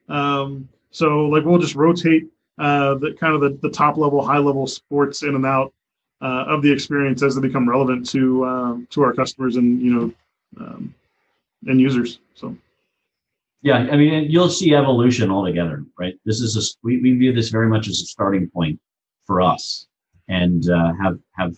Um, 0.09 0.69
so 0.91 1.27
like 1.27 1.45
we'll 1.45 1.59
just 1.59 1.75
rotate 1.75 2.29
uh, 2.59 2.95
the 2.95 3.15
kind 3.19 3.35
of 3.35 3.41
the, 3.41 3.59
the 3.63 3.71
top 3.71 3.97
level, 3.97 4.25
high 4.25 4.39
level 4.39 4.67
sports 4.67 5.23
in 5.23 5.35
and 5.35 5.47
out 5.47 5.73
uh, 6.21 6.45
of 6.47 6.63
the 6.63 6.71
experience 6.71 7.23
as 7.23 7.35
they 7.35 7.41
become 7.41 7.69
relevant 7.69 8.09
to 8.11 8.45
um, 8.45 8.87
to 8.91 9.03
our 9.03 9.13
customers 9.13 9.57
and 9.57 9.83
you 9.83 9.95
know 9.95 10.13
um, 10.61 10.95
end 11.69 11.81
users. 11.81 12.21
So. 12.35 12.57
Yeah, 13.65 13.77
I 13.77 13.97
mean, 13.97 14.29
you'll 14.29 14.49
see 14.49 14.75
evolution 14.75 15.31
altogether, 15.31 15.85
right? 15.97 16.15
This 16.25 16.41
is 16.41 16.57
a 16.57 16.63
we, 16.83 17.01
we 17.01 17.13
view 17.15 17.33
this 17.33 17.49
very 17.49 17.69
much 17.69 17.87
as 17.87 18.01
a 18.01 18.07
starting 18.07 18.49
point 18.51 18.81
for 19.25 19.41
us, 19.41 19.87
and 20.29 20.69
uh, 20.69 20.93
have 21.01 21.19
have 21.37 21.57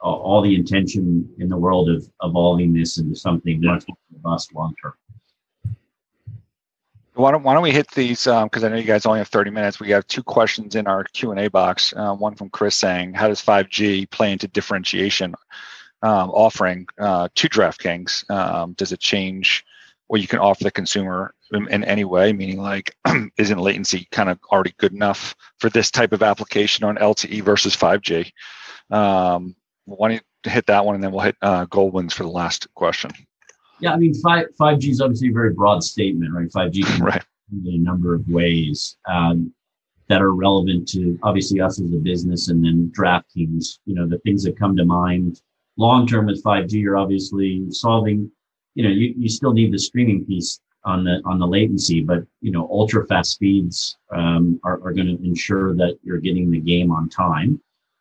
all 0.00 0.42
the 0.42 0.54
intention 0.54 1.28
in 1.38 1.48
the 1.48 1.56
world 1.56 1.88
of 1.88 2.06
evolving 2.22 2.72
this 2.72 2.98
into 2.98 3.14
something 3.14 3.60
much 3.60 3.84
more 3.88 3.96
robust 4.12 4.54
long 4.54 4.74
term. 4.82 4.92
Why 7.14 7.30
don't, 7.30 7.44
why 7.44 7.54
don't 7.54 7.62
we 7.62 7.70
hit 7.70 7.90
these? 7.92 8.24
Because 8.24 8.64
um, 8.64 8.64
I 8.64 8.68
know 8.68 8.76
you 8.76 8.82
guys 8.82 9.06
only 9.06 9.20
have 9.20 9.28
30 9.28 9.50
minutes. 9.50 9.78
We 9.78 9.90
have 9.90 10.06
two 10.08 10.22
questions 10.22 10.74
in 10.74 10.88
our 10.88 11.04
Q 11.04 11.30
and 11.30 11.38
A 11.38 11.48
box. 11.48 11.94
Uh, 11.96 12.14
one 12.14 12.34
from 12.34 12.50
Chris 12.50 12.74
saying, 12.74 13.14
"How 13.14 13.28
does 13.28 13.40
5G 13.40 14.10
play 14.10 14.32
into 14.32 14.48
differentiation 14.48 15.34
um, 16.02 16.30
offering 16.30 16.88
uh, 16.98 17.28
to 17.34 17.48
DraftKings? 17.48 18.28
Um, 18.30 18.72
does 18.72 18.90
it 18.90 18.98
change 18.98 19.64
what 20.08 20.20
you 20.20 20.26
can 20.26 20.40
offer 20.40 20.64
the 20.64 20.72
consumer 20.72 21.34
in, 21.52 21.68
in 21.68 21.84
any 21.84 22.04
way? 22.04 22.32
Meaning, 22.32 22.60
like, 22.60 22.96
isn't 23.38 23.58
latency 23.58 24.08
kind 24.10 24.28
of 24.28 24.40
already 24.50 24.74
good 24.78 24.92
enough 24.92 25.36
for 25.60 25.70
this 25.70 25.92
type 25.92 26.12
of 26.12 26.22
application 26.22 26.84
on 26.84 26.96
LTE 26.96 27.42
versus 27.42 27.76
5G?" 27.76 28.32
Um, 28.90 29.54
why 29.84 30.08
don't 30.08 30.22
you 30.44 30.50
hit 30.50 30.66
that 30.66 30.84
one 30.84 30.94
and 30.94 31.04
then 31.04 31.12
we'll 31.12 31.20
hit 31.20 31.36
uh, 31.42 31.66
Goldwyn's 31.66 32.12
for 32.12 32.24
the 32.24 32.28
last 32.28 32.66
question. 32.74 33.10
Yeah, 33.80 33.92
I 33.92 33.96
mean, 33.96 34.14
five 34.14 34.46
five 34.56 34.78
G 34.78 34.90
is 34.90 35.00
obviously 35.00 35.28
a 35.28 35.32
very 35.32 35.52
broad 35.52 35.82
statement, 35.82 36.32
right? 36.32 36.50
Five 36.52 36.72
G 36.72 36.82
can 36.82 37.02
right. 37.04 37.24
in 37.52 37.74
a 37.74 37.78
number 37.78 38.14
of 38.14 38.26
ways 38.28 38.96
um, 39.08 39.52
that 40.08 40.22
are 40.22 40.32
relevant 40.34 40.88
to 40.88 41.18
obviously 41.22 41.60
us 41.60 41.80
as 41.80 41.92
a 41.92 41.96
business, 41.96 42.48
and 42.48 42.64
then 42.64 42.92
DraftKings. 42.96 43.78
You 43.86 43.94
know, 43.94 44.06
the 44.06 44.18
things 44.18 44.44
that 44.44 44.58
come 44.58 44.76
to 44.76 44.84
mind 44.84 45.42
long 45.76 46.06
term 46.06 46.26
with 46.26 46.42
five 46.42 46.68
G 46.68 46.86
are 46.86 46.96
obviously 46.96 47.70
solving. 47.70 48.30
You 48.74 48.84
know, 48.84 48.90
you, 48.90 49.14
you 49.16 49.28
still 49.28 49.52
need 49.52 49.72
the 49.72 49.78
streaming 49.78 50.24
piece 50.24 50.60
on 50.84 51.04
the 51.04 51.20
on 51.24 51.38
the 51.38 51.46
latency, 51.46 52.00
but 52.02 52.24
you 52.40 52.52
know, 52.52 52.68
ultra 52.70 53.06
fast 53.06 53.32
speeds 53.32 53.96
um, 54.12 54.60
are, 54.64 54.74
are 54.84 54.92
going 54.92 55.16
to 55.16 55.24
ensure 55.24 55.74
that 55.74 55.98
you're 56.02 56.18
getting 56.18 56.50
the 56.50 56.60
game 56.60 56.90
on 56.90 57.08
time 57.08 57.60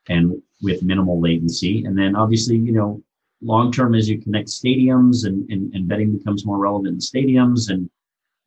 and 0.10 0.42
with 0.62 0.84
minimal 0.84 1.20
latency. 1.20 1.86
And 1.86 1.98
then 1.98 2.16
obviously, 2.16 2.58
you 2.58 2.72
know, 2.72 3.02
long 3.44 3.72
term 3.72 3.96
as 3.96 4.10
you 4.10 4.22
connect 4.22 4.48
stadiums 4.48 5.26
and, 5.26 5.50
and, 5.50 5.74
and 5.74 5.88
betting 5.88 6.18
becomes 6.18 6.46
more 6.46 6.58
relevant 6.58 6.94
in 6.94 7.00
stadiums 7.00 7.70
and 7.70 7.90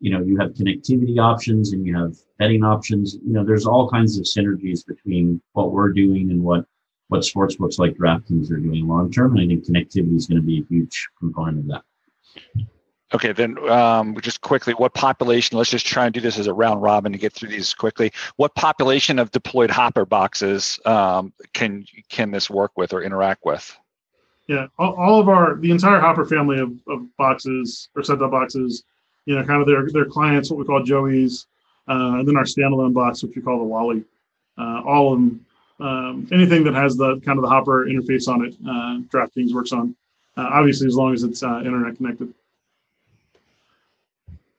you 0.01 0.11
know 0.11 0.23
you 0.23 0.37
have 0.39 0.53
connectivity 0.53 1.19
options 1.19 1.73
and 1.73 1.87
you 1.87 1.97
have 1.97 2.15
betting 2.39 2.65
options 2.65 3.15
you 3.25 3.33
know 3.33 3.45
there's 3.45 3.67
all 3.67 3.89
kinds 3.89 4.19
of 4.19 4.25
synergies 4.25 4.87
between 4.87 5.41
what 5.53 5.73
we're 5.73 5.93
doing 5.93 6.31
and 6.31 6.43
what 6.43 6.65
what 7.09 7.25
sports 7.25 7.57
books 7.57 7.79
like 7.79 7.95
DraftKings 7.95 8.51
are 8.51 8.59
doing 8.59 8.87
long 8.87 9.11
term 9.11 9.37
and 9.37 9.45
I 9.45 9.47
think 9.47 9.67
connectivity 9.67 10.17
is 10.17 10.27
going 10.27 10.41
to 10.41 10.47
be 10.47 10.61
a 10.61 10.67
huge 10.69 11.09
component 11.19 11.59
of 11.61 11.67
that. 11.69 12.67
Okay, 13.15 13.33
then 13.33 13.57
um, 13.71 14.17
just 14.21 14.41
quickly, 14.41 14.75
what 14.75 14.93
population? 14.93 15.57
Let's 15.57 15.71
just 15.71 15.87
try 15.87 16.07
and 16.07 16.13
do 16.13 16.21
this 16.21 16.39
as 16.39 16.49
a 16.49 16.53
round 16.53 16.83
robin 16.83 17.13
to 17.13 17.19
get 17.19 17.33
through 17.33 17.51
these 17.51 17.73
quickly. 17.73 18.13
What 18.35 18.57
population 18.57 19.21
of 19.21 19.31
deployed 19.31 19.71
Hopper 19.71 20.05
boxes 20.05 20.81
um, 20.85 21.33
can 21.55 21.87
can 22.09 22.33
this 22.33 22.51
work 22.51 22.73
with 22.77 22.93
or 22.93 23.03
interact 23.03 23.45
with? 23.45 23.77
Yeah, 24.49 24.67
all, 24.79 24.95
all 24.95 25.21
of 25.21 25.29
our 25.29 25.57
the 25.57 25.71
entire 25.71 25.99
Hopper 25.99 26.25
family 26.25 26.61
of, 26.61 26.73
of 26.87 27.05
boxes 27.17 27.89
or 27.97 28.05
set-top 28.05 28.31
boxes, 28.31 28.85
you 29.25 29.35
know, 29.35 29.45
kind 29.45 29.61
of 29.61 29.67
their 29.67 29.91
their 29.91 30.05
clients, 30.05 30.51
what 30.51 30.59
we 30.59 30.65
call 30.65 30.83
Joey's, 30.83 31.47
uh, 31.89 32.19
and 32.19 32.29
then 32.29 32.37
our 32.37 32.45
standalone 32.45 32.95
box, 32.95 33.23
which 33.23 33.35
we 33.35 33.43
call 33.43 33.59
the 33.59 33.65
Wally. 33.65 34.05
Uh, 34.59 34.83
all 34.87 35.13
of 35.13 35.19
them, 35.19 35.47
um, 35.81 36.29
anything 36.33 36.65
that 36.65 36.75
has 36.75 36.97
the 36.97 37.21
kind 37.21 37.39
of 37.39 37.43
the 37.43 37.49
Hopper 37.49 37.87
interface 37.87 38.29
on 38.29 38.45
it, 38.47 38.55
uh, 38.67 39.01
DraftKings 39.11 39.53
works 39.53 39.73
on. 39.73 39.97
Uh, 40.37 40.49
obviously, 40.53 40.87
as 40.87 40.95
long 40.95 41.13
as 41.13 41.25
it's 41.25 41.43
uh, 41.43 41.59
internet 41.65 41.97
connected. 41.97 42.33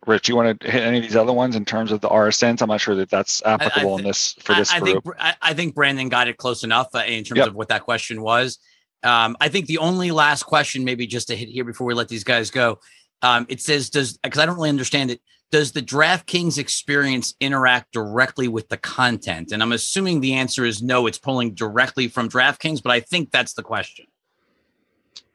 Rich, 0.08 0.30
you 0.30 0.36
want 0.38 0.60
to 0.62 0.72
hit 0.72 0.84
any 0.84 0.98
of 0.98 1.04
these 1.04 1.18
other 1.18 1.34
ones 1.34 1.56
in 1.56 1.66
terms 1.66 1.92
of 1.92 2.00
the 2.00 2.08
RSNs? 2.08 2.62
I'm 2.62 2.70
not 2.70 2.80
sure 2.80 2.96
that 2.96 3.10
that's 3.10 3.44
applicable 3.46 3.92
I, 3.92 3.96
I 3.96 4.00
in 4.00 4.04
this 4.06 4.34
for 4.40 4.56
this 4.56 4.72
I, 4.72 4.80
group. 4.80 5.04
Think, 5.04 5.16
I, 5.42 5.54
think 5.54 5.76
Brandon 5.76 6.08
got 6.08 6.30
it 6.30 6.38
close 6.38 6.64
enough 6.64 6.96
uh, 6.96 7.00
in 7.00 7.26
terms 7.26 7.40
yep. 7.40 7.48
of 7.48 7.56
what 7.56 7.68
that 7.68 7.84
question 7.84 8.22
was. 8.22 8.58
Um, 9.04 9.38
I 9.40 9.50
think 9.50 9.68
the 9.68 9.78
only 9.78 10.12
last 10.12 10.44
question, 10.44 10.84
maybe 10.84 11.08
just 11.08 11.28
to 11.28 11.36
hit 11.36 11.50
here 11.50 11.64
before 11.64 11.88
we 11.88 11.94
let 11.94 12.08
these 12.08 12.24
guys 12.24 12.50
go, 12.50 12.80
um, 13.22 13.46
it 13.50 13.62
says, 13.62 13.90
"Does 13.90 14.18
because 14.18 14.40
I 14.40 14.46
don't 14.46 14.56
really 14.56 14.70
understand 14.70 15.12
it. 15.12 15.22
Does 15.52 15.72
the 15.72 15.82
DraftKings 15.82 16.58
experience 16.58 17.36
interact 17.40 17.94
directly 17.94 18.48
with 18.48 18.70
the 18.70 18.78
content?" 18.78 19.52
And 19.52 19.62
I'm 19.62 19.72
assuming 19.72 20.20
the 20.20 20.34
answer 20.34 20.66
is 20.66 20.82
no. 20.82 21.08
It's 21.08 21.18
pulling 21.18 21.54
directly 21.54 22.08
from 22.08 22.30
DraftKings, 22.30 22.82
but 22.82 22.92
I 22.92 23.00
think 23.00 23.32
that's 23.32 23.54
the 23.54 23.64
question. 23.64 24.06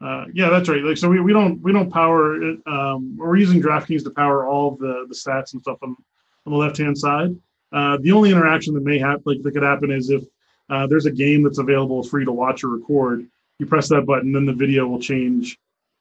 Uh, 0.01 0.25
yeah, 0.35 0.51
that's 0.51 0.69
right. 0.69 0.83
Like, 0.83 0.97
so 0.97 1.09
we, 1.09 1.21
we 1.21 1.33
don't 1.33 1.61
we 1.63 1.73
don't 1.73 1.91
power 1.91 2.43
it. 2.43 2.59
Um, 2.67 3.17
we're 3.17 3.37
using 3.37 3.63
DraftKings 3.63 4.03
to 4.05 4.11
power 4.11 4.47
all 4.47 4.77
the 4.77 5.07
the 5.09 5.15
stats 5.15 5.53
and 5.53 5.63
stuff 5.63 5.79
on, 5.83 5.97
on 6.47 6.53
the 6.53 6.59
left 6.59 6.77
hand 6.79 6.99
side. 6.99 7.37
Uh, 7.73 7.97
the 8.01 8.13
only 8.13 8.31
interaction 8.31 8.75
that 8.75 8.83
may 8.83 8.99
happen, 8.99 9.23
like 9.25 9.43
that 9.43 9.53
could 9.53 9.63
happen, 9.63 9.91
is 9.93 10.11
if 10.11 10.25
uh, 10.69 10.87
there's 10.87 11.07
a 11.07 11.11
game 11.11 11.43
that's 11.43 11.59
available 11.59 12.03
for 12.03 12.19
you 12.19 12.27
to 12.27 12.33
watch 12.33 12.65
or 12.65 12.69
record. 12.69 13.27
You 13.63 13.69
press 13.69 13.89
that 13.91 14.07
button, 14.07 14.33
then 14.33 14.45
the 14.45 14.53
video 14.53 14.89
will 14.89 14.99
change 14.99 15.57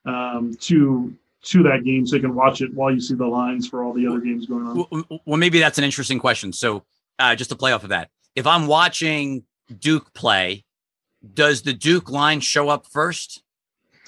um, 0.08 0.58
to 0.62 1.16
to 1.44 1.62
that 1.62 1.84
game, 1.84 2.08
so 2.08 2.16
you 2.16 2.22
can 2.24 2.34
watch 2.34 2.62
it 2.62 2.74
while 2.74 2.92
you 2.92 3.00
see 3.00 3.14
the 3.14 3.28
lines 3.28 3.68
for 3.68 3.84
all 3.84 3.94
the 3.94 4.08
other 4.08 4.20
games 4.20 4.48
going 4.48 4.66
on. 4.66 5.20
Well, 5.28 5.38
maybe 5.38 5.60
that's 5.60 5.78
an 5.78 5.84
interesting 5.84 6.18
question. 6.18 6.54
So, 6.54 6.84
uh, 7.20 7.36
just 7.36 7.52
to 7.52 7.56
play 7.56 7.72
off 7.72 7.84
of 7.84 7.90
that, 7.90 8.10
if 8.36 8.48
I'm 8.48 8.66
watching 8.66 9.44
Duke 9.78 10.12
play, 10.16 10.66
does 11.36 11.62
the 11.62 11.74
Duke 11.74 12.10
line 12.10 12.40
show 12.40 12.68
up 12.68 12.88
first? 12.88 13.44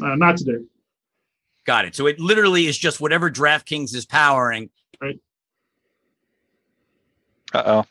Uh, 0.01 0.15
not 0.15 0.37
today. 0.37 0.63
Got 1.67 1.85
it. 1.85 1.95
So 1.95 2.07
it 2.07 2.19
literally 2.19 2.65
is 2.65 2.75
just 2.75 2.99
whatever 2.99 3.29
DraftKings 3.29 3.93
is 3.93 4.07
powering. 4.07 4.71
Right. 4.99 5.19
Uh 7.53 7.63
oh. 7.67 7.85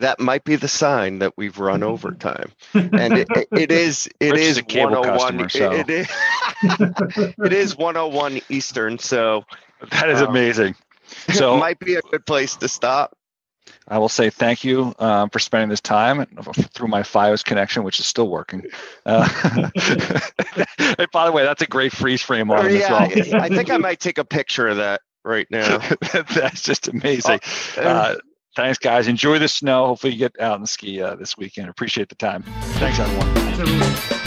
That 0.00 0.18
might 0.20 0.44
be 0.44 0.56
the 0.56 0.68
sign 0.68 1.20
that 1.20 1.34
we've 1.36 1.58
run 1.58 1.82
overtime. 1.82 2.52
And 2.74 3.16
it, 3.18 3.28
it- 3.30 3.48
it 3.52 3.72
is 3.72 4.08
it 4.20 4.32
Rich 4.32 4.40
is 4.40 4.48
is 4.52 4.58
a 4.58 4.62
cable 4.62 4.90
101 5.02 5.38
customer, 5.38 5.48
so- 5.48 5.72
it, 5.72 5.88
it 5.90 6.00
is 6.00 7.34
it 7.38 7.52
is 7.52 7.76
101 7.76 8.40
Eastern, 8.48 8.98
so 8.98 9.44
That 9.90 10.10
is 10.10 10.20
Um, 10.20 10.28
amazing. 10.28 10.74
it 11.28 11.34
So 11.36 11.56
might 11.56 11.78
be 11.78 11.94
a 11.94 12.02
good 12.02 12.26
place 12.26 12.56
to 12.56 12.68
stop. 12.68 13.16
I 13.88 13.98
will 13.98 14.08
say 14.08 14.30
thank 14.30 14.64
you 14.64 14.94
um, 14.98 15.30
for 15.30 15.38
spending 15.38 15.68
this 15.68 15.80
time 15.80 16.24
through 16.74 16.88
my 16.88 17.02
FiOS 17.02 17.44
connection, 17.44 17.82
which 17.82 17.98
is 18.00 18.06
still 18.06 18.28
working. 18.28 18.64
Uh, 19.06 19.28
by 21.12 21.26
the 21.26 21.32
way, 21.32 21.42
that's 21.44 21.62
a 21.62 21.66
great 21.66 21.92
freeze 21.92 22.22
frame 22.22 22.50
on 22.50 22.66
as 22.66 22.74
yeah, 22.74 22.90
well. 22.92 23.00
I, 23.02 23.44
I 23.46 23.48
think 23.48 23.70
I 23.70 23.76
might 23.76 24.00
take 24.00 24.18
a 24.18 24.24
picture 24.24 24.68
of 24.68 24.76
that 24.78 25.00
right 25.24 25.46
now. 25.50 25.78
that's 26.34 26.62
just 26.62 26.88
amazing. 26.88 27.40
Uh, 27.76 28.16
thanks, 28.56 28.78
guys. 28.78 29.08
Enjoy 29.08 29.38
the 29.38 29.48
snow. 29.48 29.86
Hopefully, 29.86 30.12
you 30.12 30.18
get 30.18 30.40
out 30.40 30.58
and 30.58 30.68
ski 30.68 31.00
uh, 31.00 31.14
this 31.14 31.36
weekend. 31.36 31.68
Appreciate 31.68 32.08
the 32.08 32.14
time. 32.14 32.42
Thanks, 32.78 32.98
everyone. 32.98 33.34
Thanks, 33.34 33.58
everyone. 33.60 34.19